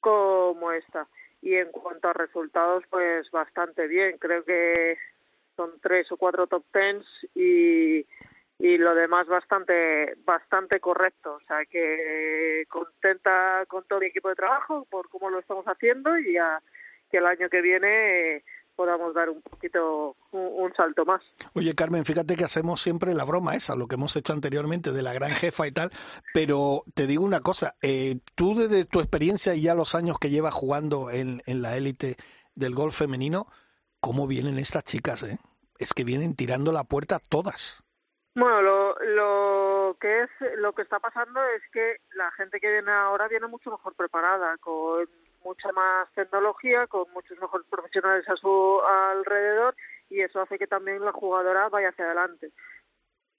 [0.01, 1.07] como esta.
[1.43, 4.19] Y en cuanto a resultados, pues bastante bien.
[4.19, 4.99] Creo que
[5.57, 8.07] son tres o cuatro top tens y,
[8.59, 14.35] y lo demás bastante bastante correcto o sea que contenta con todo mi equipo de
[14.35, 16.61] trabajo por cómo lo estamos haciendo y a,
[17.11, 18.45] que el año que viene
[18.77, 21.23] podamos dar un poquito un, un salto más
[21.55, 25.03] Oye, Carmen, fíjate que hacemos siempre la broma esa, lo que hemos hecho anteriormente de
[25.03, 25.91] la gran jefa y tal,
[26.35, 30.31] pero te digo una cosa, eh, tú desde tu experiencia y ya los años que
[30.31, 32.17] llevas jugando en, en la élite
[32.55, 33.47] del golf femenino,
[34.01, 35.39] ¿cómo vienen estas chicas, eh?
[35.79, 37.85] Es que vienen tirando la puerta todas.
[38.35, 42.93] Bueno, lo, lo que es lo que está pasando es que la gente que viene
[42.93, 45.09] ahora viene mucho mejor preparada, con
[45.47, 49.77] mucha más tecnología, con muchos mejores profesionales a su alrededor
[50.11, 52.51] y eso hace que también la jugadora vaya hacia adelante.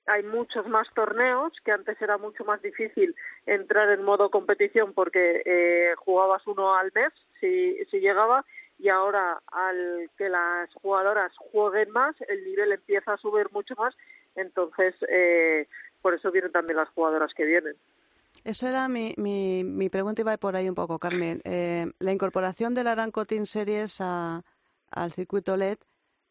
[0.06, 3.14] Hay muchos más torneos que antes era mucho más difícil
[3.46, 8.46] entrar en modo competición porque eh, jugabas uno al mes si, si llegaba
[8.80, 13.94] y ahora al que las jugadoras jueguen más el nivel empieza a subir mucho más
[14.36, 15.68] entonces eh,
[16.02, 17.76] por eso vienen también las jugadoras que vienen
[18.48, 21.42] Eso era mi, mi, mi pregunta, iba por ahí un poco, Carmen.
[21.44, 24.42] Eh, la incorporación de la Aranco Team Series a,
[24.90, 25.80] al circuito LED,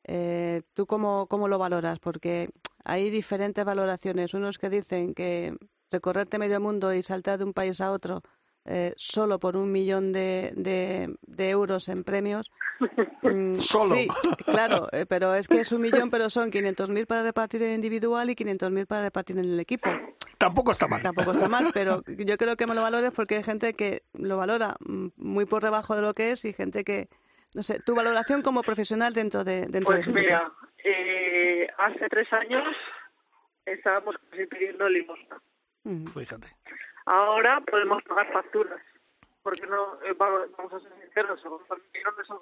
[0.05, 1.99] eh, ¿tú cómo, cómo lo valoras?
[1.99, 2.49] Porque
[2.85, 4.33] hay diferentes valoraciones.
[4.33, 5.59] Unos que dicen que
[5.91, 8.23] recorrerte medio mundo y saltar de un país a otro
[8.65, 12.51] eh, solo por un millón de, de, de euros en premios.
[13.23, 13.95] mm, Solo.
[13.95, 14.09] Sí,
[14.47, 18.31] claro, eh, pero es que es un millón, pero son 500.000 para repartir en individual
[18.31, 19.91] y 500.000 para repartir en el equipo.
[20.39, 21.03] Tampoco está mal.
[21.03, 24.37] Tampoco está mal, pero yo creo que me lo valores porque hay gente que lo
[24.37, 27.09] valora mm, muy por debajo de lo que es y gente que,
[27.55, 30.53] no sé, tu valoración como profesional dentro de dentro Pues mira,
[30.85, 32.65] eh, hace tres años
[33.65, 35.41] estábamos casi pidiendo limosna.
[36.13, 36.49] Fíjate.
[37.07, 38.81] Ahora podemos pagar facturas.
[39.43, 42.39] Porque no, eh, va- vamos a ser sinceros, el golf femenino no es un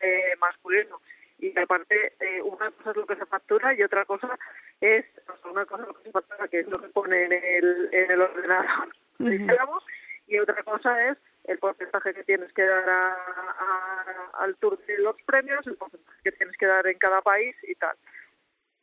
[0.00, 1.00] eh, masculino.
[1.38, 4.38] Y aparte, eh, una cosa es lo que se factura y otra cosa
[4.80, 7.24] es, o sea, una cosa es lo que se factura, que es lo que pone
[7.24, 8.88] en el, en el ordenador,
[10.26, 14.98] y otra cosa es el porcentaje que tienes que dar a, a- al tour de
[14.98, 17.96] los premios, el porcentaje que tienes que dar en cada país y tal.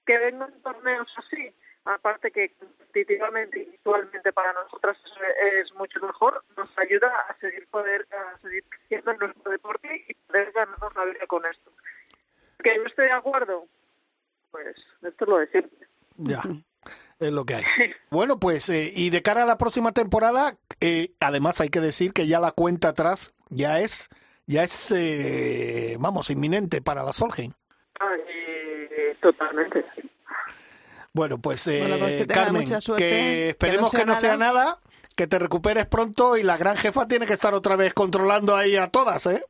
[0.06, 1.54] Que vengan torneos así,
[1.86, 7.68] aparte que competitivamente y visualmente para nosotras es, es mucho mejor, nos ayuda a seguir
[7.68, 11.72] poder a seguir creciendo en nuestro deporte y poder ganarnos la vida con esto.
[12.64, 13.68] Que no estoy de acuerdo,
[14.52, 15.88] pues esto es lo de siempre.
[16.18, 16.42] Ya,
[17.20, 17.64] es lo que hay.
[18.10, 22.14] Bueno, pues, eh, y de cara a la próxima temporada, eh, además hay que decir
[22.14, 24.10] que ya la cuenta atrás ya es,
[24.46, 27.54] ya es, eh, vamos, inminente para la Solheim.
[28.00, 28.16] Ah,
[29.22, 29.84] totalmente.
[31.14, 34.38] Bueno, pues, eh, Bueno, pues que Carmen, suerte, que que esperemos que no, sea sea
[34.38, 34.80] nada,
[35.16, 38.76] que te recuperes pronto y la gran jefa tiene que estar otra vez controlando ahí
[38.76, 39.46] a todas, ¿eh?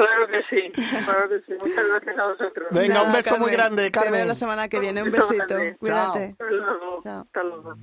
[0.00, 0.72] Claro que sí,
[1.04, 1.52] claro que sí.
[1.60, 2.66] Muchas gracias a vosotros.
[2.70, 3.56] Venga, Nada, un beso muy Carmen.
[3.58, 4.28] grande, Te veo Carmen.
[4.28, 5.02] la semana que viene.
[5.02, 5.44] Un besito.
[5.46, 5.76] grande.
[5.78, 6.24] Cuídate.
[6.38, 6.98] Hasta luego.
[7.02, 7.20] Chao.
[7.20, 7.74] Hasta luego.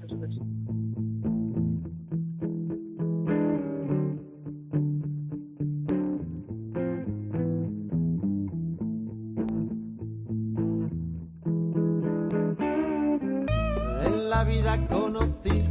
[14.06, 15.64] En la vida conocí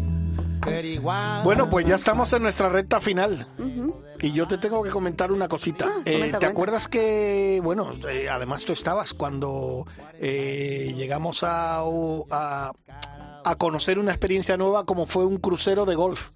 [0.84, 1.42] igual.
[1.44, 3.46] Bueno, pues ya estamos en nuestra recta final.
[4.22, 5.86] Y yo te tengo que comentar una cosita.
[5.88, 6.46] Ah, Eh, comenta, ¿Te comenta.
[6.48, 9.86] acuerdas que, bueno, eh, además tú estabas cuando
[10.20, 11.80] eh, llegamos a,
[12.30, 12.72] a,
[13.44, 16.30] a conocer una experiencia nueva como fue un crucero de golf?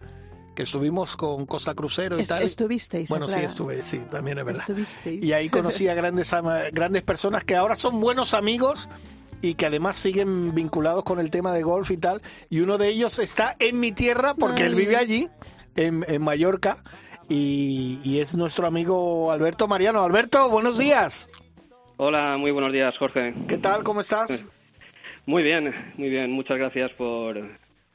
[0.55, 2.43] Que estuvimos con Costa Crucero y Est- tal.
[2.43, 4.63] estuvisteis, Bueno, sí, estuve, sí, también es verdad.
[4.69, 5.25] Estuvisteis.
[5.25, 6.33] Y ahí conocí a grandes,
[6.73, 8.89] grandes personas que ahora son buenos amigos
[9.43, 12.21] y que además siguen vinculados con el tema de golf y tal.
[12.51, 15.31] Y uno de ellos está en mi tierra porque él vive allí,
[15.77, 16.83] en, en Mallorca,
[17.31, 20.05] y, y es nuestro amigo Alberto Mariano.
[20.05, 21.31] Alberto, buenos días.
[21.97, 23.35] Hola, muy buenos días, Jorge.
[23.47, 23.83] ¿Qué tal?
[23.85, 24.47] ¿Cómo estás?
[25.27, 26.33] Muy bien, muy bien.
[26.33, 27.39] Muchas gracias por,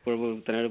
[0.06, 0.70] por tener,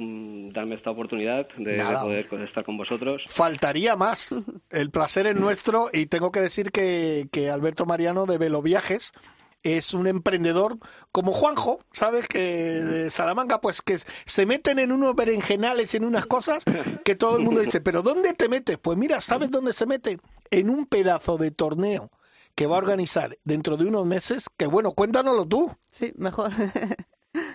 [0.52, 3.24] darme esta oportunidad de, poder estar con vosotros.
[3.28, 4.34] Faltaría más.
[4.70, 9.12] El placer es nuestro y tengo que decir que, que Alberto Mariano de Velo Viajes
[9.64, 10.78] es un emprendedor
[11.10, 12.28] como Juanjo, ¿sabes?
[12.28, 16.64] Que de Salamanca, pues que se meten en unos berenjenales, en unas cosas
[17.04, 18.78] que todo el mundo dice, pero ¿dónde te metes?
[18.78, 20.18] Pues mira, ¿sabes dónde se mete?
[20.50, 22.10] En un pedazo de torneo
[22.54, 25.72] que va a organizar dentro de unos meses, que bueno, cuéntanoslo tú.
[25.88, 26.52] Sí, mejor.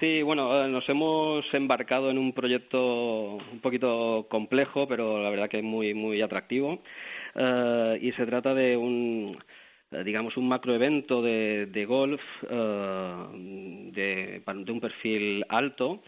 [0.01, 5.49] Sí, bueno, eh, nos hemos embarcado en un proyecto un poquito complejo, pero la verdad
[5.49, 6.82] que muy, muy atractivo.
[7.36, 9.38] Eh, y se trata de un,
[9.91, 13.13] digamos, un macroevento de, de golf eh,
[13.91, 16.01] de, de un perfil alto,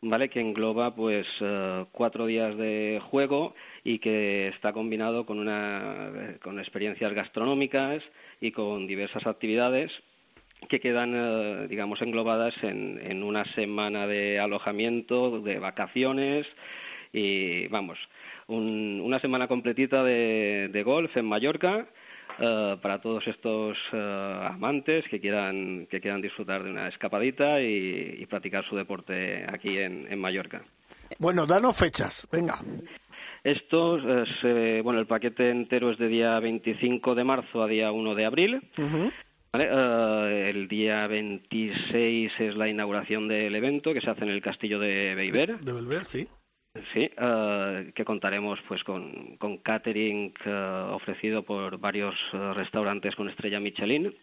[0.00, 0.28] ¿vale?
[0.30, 3.54] Que engloba, pues, eh, cuatro días de juego
[3.84, 8.02] y que está combinado con, una, con experiencias gastronómicas
[8.40, 9.92] y con diversas actividades
[10.68, 16.46] que quedan, eh, digamos, englobadas en, en una semana de alojamiento, de vacaciones
[17.12, 17.98] y, vamos,
[18.46, 21.86] un- una semana completita de golf en Mallorca
[22.38, 28.16] eh, para todos estos eh, amantes que quieran, que quieran disfrutar de una escapadita y,
[28.18, 30.62] y practicar su deporte aquí en, en Mallorca.
[31.18, 32.58] Bueno, danos fechas, venga.
[33.44, 37.92] Esto, eh, se- bueno, el paquete entero es de día 25 de marzo a día
[37.92, 38.62] 1 de abril.
[39.52, 39.68] ¿vale?
[39.70, 44.78] Eh, el día 26 es la inauguración del evento que se hace en el castillo
[44.78, 45.58] de Beiber.
[45.60, 46.28] De Belver, sí.
[46.92, 53.28] Sí, eh, que contaremos pues con, con catering eh, ofrecido por varios eh, restaurantes con
[53.28, 54.14] estrella Michelin.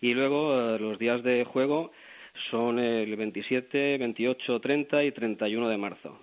[0.00, 1.92] Y luego los días de juego
[2.50, 6.18] son el 27, 28, 30 y 31 de marzo.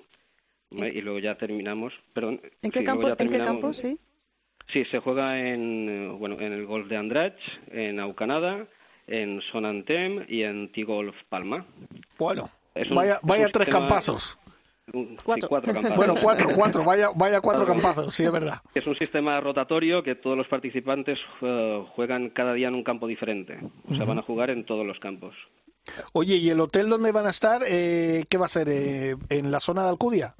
[0.71, 1.93] Y luego ya terminamos.
[2.13, 2.41] Perdón.
[2.61, 3.07] ¿En qué sí, campo?
[3.17, 3.73] ¿En qué campo?
[3.73, 3.97] Sí.
[4.67, 7.37] Sí, se juega en, bueno, en el golf de Andratx,
[7.71, 8.67] en Aucanada,
[9.07, 11.65] en Sonantem y en T-Golf Palma.
[12.19, 14.37] Bueno, Es un- vaya, vaya tres sistema- campazos.
[14.93, 15.49] Un- sí, Cuatro.
[15.49, 15.97] cuatro campazos.
[15.97, 18.61] Bueno, cuatro, cuatro, vaya, vaya cuatro campazos, sí, es verdad.
[18.73, 23.07] Es un sistema rotatorio que todos los participantes eh, juegan cada día en un campo
[23.07, 23.59] diferente.
[23.87, 25.35] O sea, van a jugar en todos los campos.
[26.13, 28.67] Oye, ¿y el hotel donde van a estar, eh, qué va a ser?
[28.69, 30.35] Eh, ¿En la zona de Alcudia?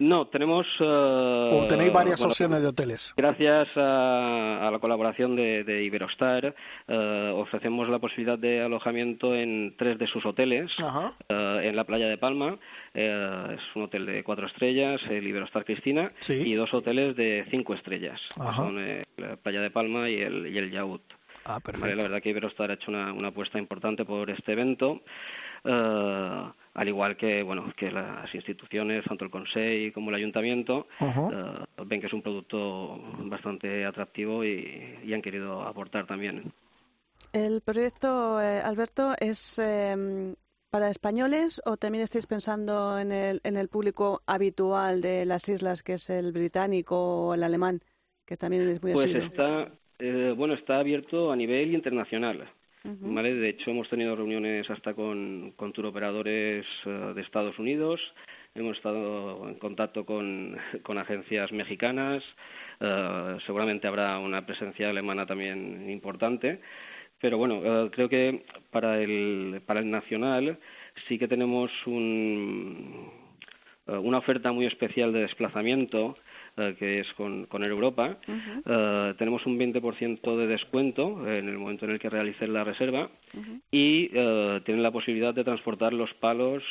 [0.00, 0.66] No, tenemos...
[0.80, 3.14] eh, ¿O tenéis varias bueno, opciones de hoteles?
[3.16, 6.54] Gracias a, a la colaboración de, de Iberostar,
[6.88, 10.72] eh, ofrecemos la posibilidad de alojamiento en tres de sus hoteles.
[11.28, 12.58] Eh, en la playa de Palma,
[12.92, 16.42] es un hotel de cuatro estrellas, el Iberostar Cristina, Sí.
[16.44, 18.52] y dos hoteles de cinco estrellas, Ajá.
[18.56, 18.76] son
[19.16, 21.02] la playa de Palma y el, y el Yaut.
[21.44, 25.02] Ah, la verdad que Iberostar ha hecho una, una apuesta importante por este evento,
[25.64, 26.42] eh,
[26.74, 32.00] al igual que bueno que las instituciones, tanto el Consejo como el Ayuntamiento, eh, ven
[32.00, 36.52] que es un producto bastante atractivo y, y han querido aportar también.
[37.32, 40.34] ¿El proyecto, eh, Alberto, es eh,
[40.70, 45.82] para españoles o también estáis pensando en el, en el público habitual de las islas,
[45.82, 46.96] que es el británico
[47.28, 47.80] o el alemán,
[48.24, 49.22] que también es muy Pues asiduo?
[49.26, 49.68] está,
[49.98, 52.48] eh, bueno, está abierto a nivel internacional.
[52.84, 53.34] ¿vale?
[53.34, 58.00] De hecho, hemos tenido reuniones hasta con, con turoperadores eh, de Estados Unidos,
[58.54, 62.22] hemos estado en contacto con, con agencias mexicanas,
[62.80, 66.60] eh, seguramente habrá una presencia alemana también importante,
[67.20, 70.58] pero bueno, eh, creo que para el, para el nacional
[71.08, 73.10] sí que tenemos un,
[73.86, 76.18] una oferta muy especial de desplazamiento
[76.56, 78.18] eh, que es con, con Air Europa.
[78.28, 83.10] Eh, tenemos un 20% de descuento en el momento en el que realicen la reserva
[83.32, 83.60] ujú.
[83.70, 86.62] y eh, tienen la posibilidad de transportar los palos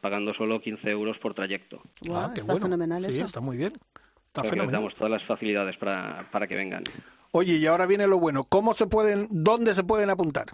[0.00, 1.80] pagando solo 15 euros por trayecto.
[2.12, 2.66] Ah, qué está bueno.
[2.66, 3.24] fenomenal Sí, eso.
[3.24, 3.72] está muy bien.
[3.74, 4.72] Está Creo que les fenomenal.
[4.80, 6.84] damos todas las facilidades para, para que vengan.
[7.32, 8.44] Oye, y ahora viene lo bueno.
[8.44, 10.46] ¿Cómo se pueden, dónde se pueden apuntar?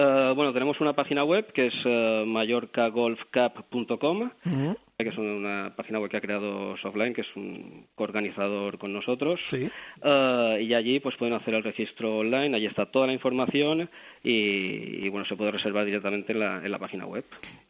[0.00, 4.76] Eh, bueno, tenemos una página web que es eh, mallorcagolfcup.com, Ujú.
[4.96, 9.40] que es una página web que ha creado Softline, que es un coorganizador con nosotros.
[9.44, 9.68] Sí.
[10.02, 13.90] Eh, y allí pues pueden hacer el registro online, allí está toda la información
[14.22, 17.24] y, y, bueno, se puede reservar directamente en la, en la página web.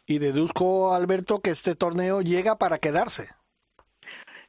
[0.07, 3.29] Y deduzco, Alberto, que este torneo llega para quedarse.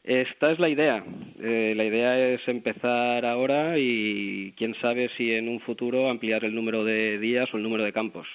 [0.04, 1.04] Esta es la idea.
[1.40, 6.56] Eh, la idea es empezar ahora y quién sabe si en un futuro ampliar el
[6.56, 8.28] número de días o el número de campos.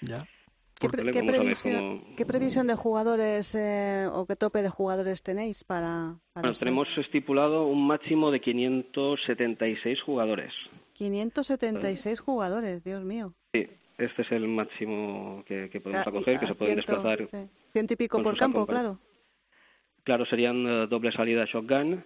[0.00, 0.26] Ya.
[0.78, 5.62] ¿Qué, pre- previsión, cómo- qué previsión de jugadores eh, o qué tope de jugadores tenéis
[5.62, 6.60] para, para Bueno, eso?
[6.60, 10.54] tenemos estipulado un máximo de 576 jugadores.
[10.94, 13.34] 576 jugadores, Dios mío.
[13.52, 13.66] Sí,
[13.98, 17.28] este es el máximo que, que podemos y acoger, que se pueden ciento- desplazar.
[17.30, 17.50] sí.
[17.72, 18.98] Ciento y pico por campo, claro.
[20.04, 22.02] Claro, serían eh, doble salida shotgun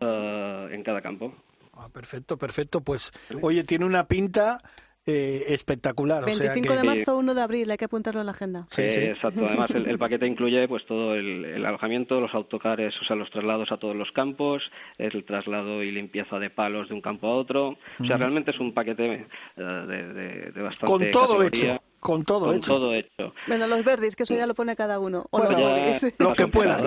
[0.00, 1.34] eh, en cada campo.
[1.74, 2.80] Ah, perfecto, perfecto.
[2.82, 4.60] Pues, oye, tiene una pinta
[5.06, 6.22] eh, espectacular.
[6.22, 6.80] o sea 25 que...
[6.80, 8.66] de marzo, 1 de abril, hay que apuntarlo en la agenda.
[8.70, 9.00] Sí, Eh, sí.
[9.00, 9.44] Exacto.
[9.46, 13.30] Además, el, el paquete incluye pues todo el, el alojamiento, los autocares, o sea, los
[13.30, 14.62] traslados a todos los campos,
[14.98, 17.78] el traslado y limpieza de palos de un campo a otro.
[17.98, 19.26] O sea, realmente es un paquete
[19.56, 21.82] eh, de, de- de bastante Con todo categoría, hecho.
[22.02, 22.72] Con todo con hecho.
[22.74, 23.32] todo hecho.
[23.46, 25.26] Bueno, los verdis, que eso ya lo pone cada uno.
[25.30, 25.52] O Bueno,
[25.86, 26.10] los ya-.
[26.18, 26.82] Lo que puedan.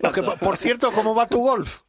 [0.00, 1.80] Lo que- por cierto, ¿cómo va tu golf?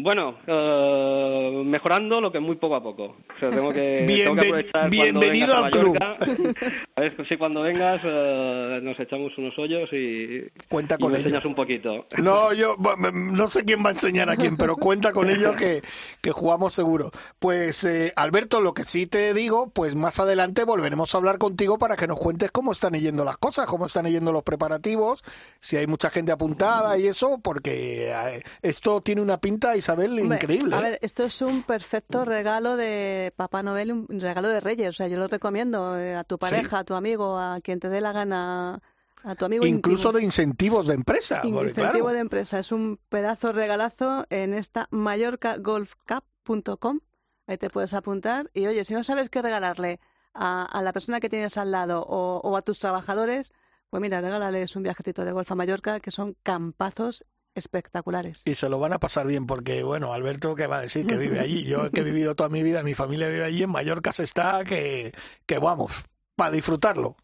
[0.00, 3.16] Bueno, eh, mejorando lo que muy poco a poco.
[3.34, 6.18] O sea, tengo que, tengo que Bienven- aprovechar bienvenido al vengas
[6.96, 11.18] a ver si cuando vengas eh, nos echamos unos hoyos y, Cuenta y con me
[11.18, 11.26] ello.
[11.26, 12.06] enseñas un poquito.
[12.18, 12.76] No, yo
[13.12, 15.82] no sé quién va a enseñar a quién, pero cuenta con ello que,
[16.20, 17.10] que jugamos seguro.
[17.40, 21.76] Pues eh, Alberto, lo que sí te digo, pues más adelante volveremos a hablar contigo
[21.78, 25.24] para que nos cuentes cómo están yendo las cosas, cómo están yendo los preparativos,
[25.58, 30.76] si hay mucha gente apuntada y eso, porque eh, esto tiene una pinta, Isabel, increíble.
[30.76, 30.82] A ¿eh?
[30.82, 34.90] ver, esto es un perfecto regalo de Papá Noel, un regalo de Reyes.
[34.90, 37.88] O sea, yo lo recomiendo eh, a tu pareja, a tu amigo, a quien te
[37.88, 38.82] dé la gana,
[39.24, 40.18] a tu amigo Incluso íntimo.
[40.18, 41.40] de incentivos de empresa.
[41.42, 42.58] Incentivo claro, de empresa.
[42.58, 47.00] Es un pedazo regalazo en esta mallorcagolfcup.com.
[47.46, 48.50] Ahí te puedes apuntar.
[48.52, 50.00] Y oye, si no sabes qué regalarle
[50.34, 53.54] a, a la persona que tienes al lado o, o a tus trabajadores,
[53.88, 57.24] pues mira, regálales un viajecito de golf a Mallorca, que son campazos
[57.58, 58.42] espectaculares.
[58.46, 61.16] Y se lo van a pasar bien porque, bueno, Alberto, que va a decir que
[61.18, 61.64] vive allí?
[61.68, 64.64] Yo que he vivido toda mi vida, mi familia vive allí, en Mallorca se está,
[64.64, 65.12] que,
[65.46, 65.92] que vamos,
[66.36, 67.16] para disfrutarlo.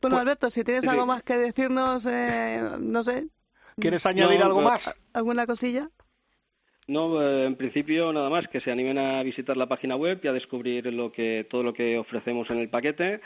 [0.00, 0.90] Bueno, Pues- Alberto, si tienes sí.
[0.90, 3.26] algo más que decirnos, eh, no sé,
[3.80, 4.94] ¿Quieres añadir No, algo no, más?
[5.14, 5.88] alguna cosilla.
[6.88, 10.28] No, eh, en principio nada más que se animen a visitar la página web y
[10.28, 13.20] a descubrir lo que todo lo que ofrecemos en el paquete,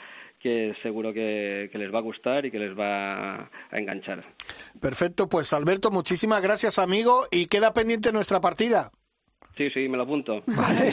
[0.46, 4.24] que seguro que, que les va a gustar y que les va a enganchar.
[4.80, 8.92] Perfecto, pues Alberto, muchísimas gracias, amigo, y queda pendiente nuestra partida.
[9.56, 10.44] Sí, sí, me lo apunto.
[10.46, 10.92] Vale.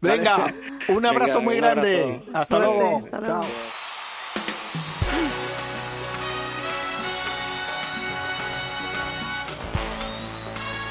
[0.00, 0.52] Venga,
[0.88, 2.02] un abrazo Venga, muy un grande.
[2.02, 2.24] abrazo.
[2.34, 2.96] Hasta Suerte, luego.
[3.04, 3.26] hasta luego.
[3.26, 3.46] Chao.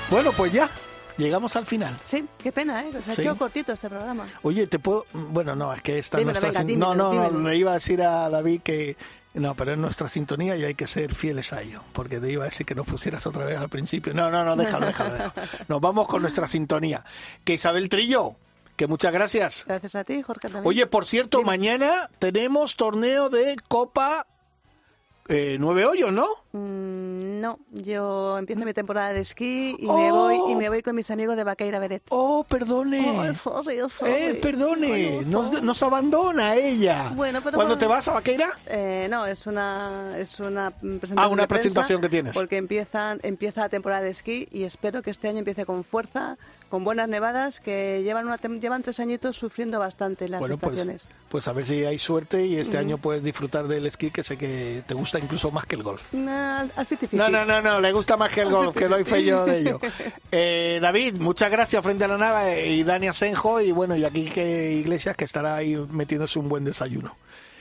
[0.09, 0.69] Bueno, pues ya,
[1.18, 1.95] llegamos al final.
[2.03, 2.91] Sí, qué pena, ¿eh?
[3.03, 3.22] Se ha Sí.
[3.22, 4.26] hecho cortito este programa.
[4.43, 5.05] Oye, te puedo.
[5.13, 6.63] Bueno, no, es que esta es Dímelo, nuestra.
[6.63, 7.49] venga, no, dímelo, no, no, dímelo.
[7.49, 8.97] le iba a decir a David que.
[9.34, 11.84] No, pero es nuestra sintonía y hay que ser fieles a ello.
[11.93, 14.13] Porque te iba a decir que nos pusieras otra vez al principio.
[14.13, 15.13] No, no, no, déjalo, déjalo.
[15.13, 15.34] déjalo.
[15.68, 17.03] Nos vamos con nuestra sintonía.
[17.43, 18.36] Que Isabel Trillo,
[18.76, 19.63] que muchas gracias.
[19.68, 20.65] Gracias a ti, Jorge, también.
[20.65, 24.26] Oye, por cierto, mañana tenemos torneo de Copa
[25.28, 26.28] eh, Nueve Hoyos, ¿no?
[26.57, 30.95] Mm, no, yo empiezo mi temporada de esquí y me voy y me voy con
[30.95, 32.01] mis amigos de Vaqueira Beret.
[32.09, 33.29] Oh, perdone.
[33.29, 34.11] Oh, sorry, sorry.
[34.11, 37.11] Eh, perdone, Ay, nos, abandona ella.
[37.15, 37.77] Bueno, pero ¿Cuándo bueno.
[37.77, 38.49] te vas a Vaqueira?
[38.65, 41.19] Eh, no, es una es una presentación.
[41.19, 42.33] Ah, una de presentación que tienes.
[42.33, 46.37] Porque empiezan empieza la temporada de esquí y espero que este año empiece con fuerza,
[46.69, 51.11] con buenas nevadas que llevan una llevan tres añitos sufriendo bastante las Bueno, pues, estaciones.
[51.29, 54.37] pues a ver si hay suerte y este año puedes disfrutar del esquí que sé
[54.37, 56.13] que te gusta incluso más que el golf.
[56.13, 57.09] Nah, al 50-50.
[57.13, 59.59] No, no, no, no, le gusta más que el golf, que doy fe yo de
[59.59, 59.79] ello.
[60.31, 64.03] Eh, David, muchas gracias frente a la nada eh, y Dani Asenjo y bueno, y
[64.05, 67.15] aquí que Iglesias que estará ahí metiéndose un buen desayuno.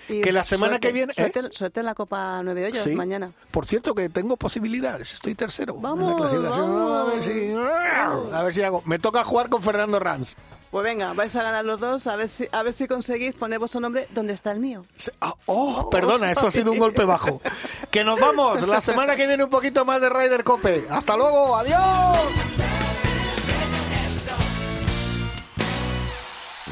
[0.09, 1.13] Y que la semana suerte- que viene...
[1.17, 1.33] ¿eh?
[1.51, 2.95] Suerte, en la Copa Nueve Hoyos Sí.
[2.95, 3.33] mañana.
[3.51, 6.71] Por cierto que tengo posibilidades, estoy tercero en la Vamos, clasificación.
[6.71, 7.25] A ver vamos.
[7.25, 8.83] si a ver si hago.
[8.85, 10.37] Me toca jugar con Fernando Ranz.
[10.71, 13.59] Pues venga, vais a ganar los dos, a ver si, a ver si conseguís poner
[13.59, 14.85] vuestro nombre donde está el mío.
[15.21, 17.41] Ah, Oh, perdona, eso ha sido un golpe bajo.
[17.91, 18.67] Que nos vamos.
[18.69, 20.87] La semana que viene un poquito más de Ryder Cope.
[20.91, 21.57] Hasta luego.
[21.57, 22.19] Adiós.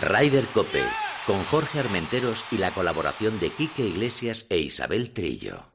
[0.00, 0.82] Ryder Cope,
[1.26, 5.73] con Jorge Armenteros y la colaboración de Quique Iglesias e Isabel Trillo.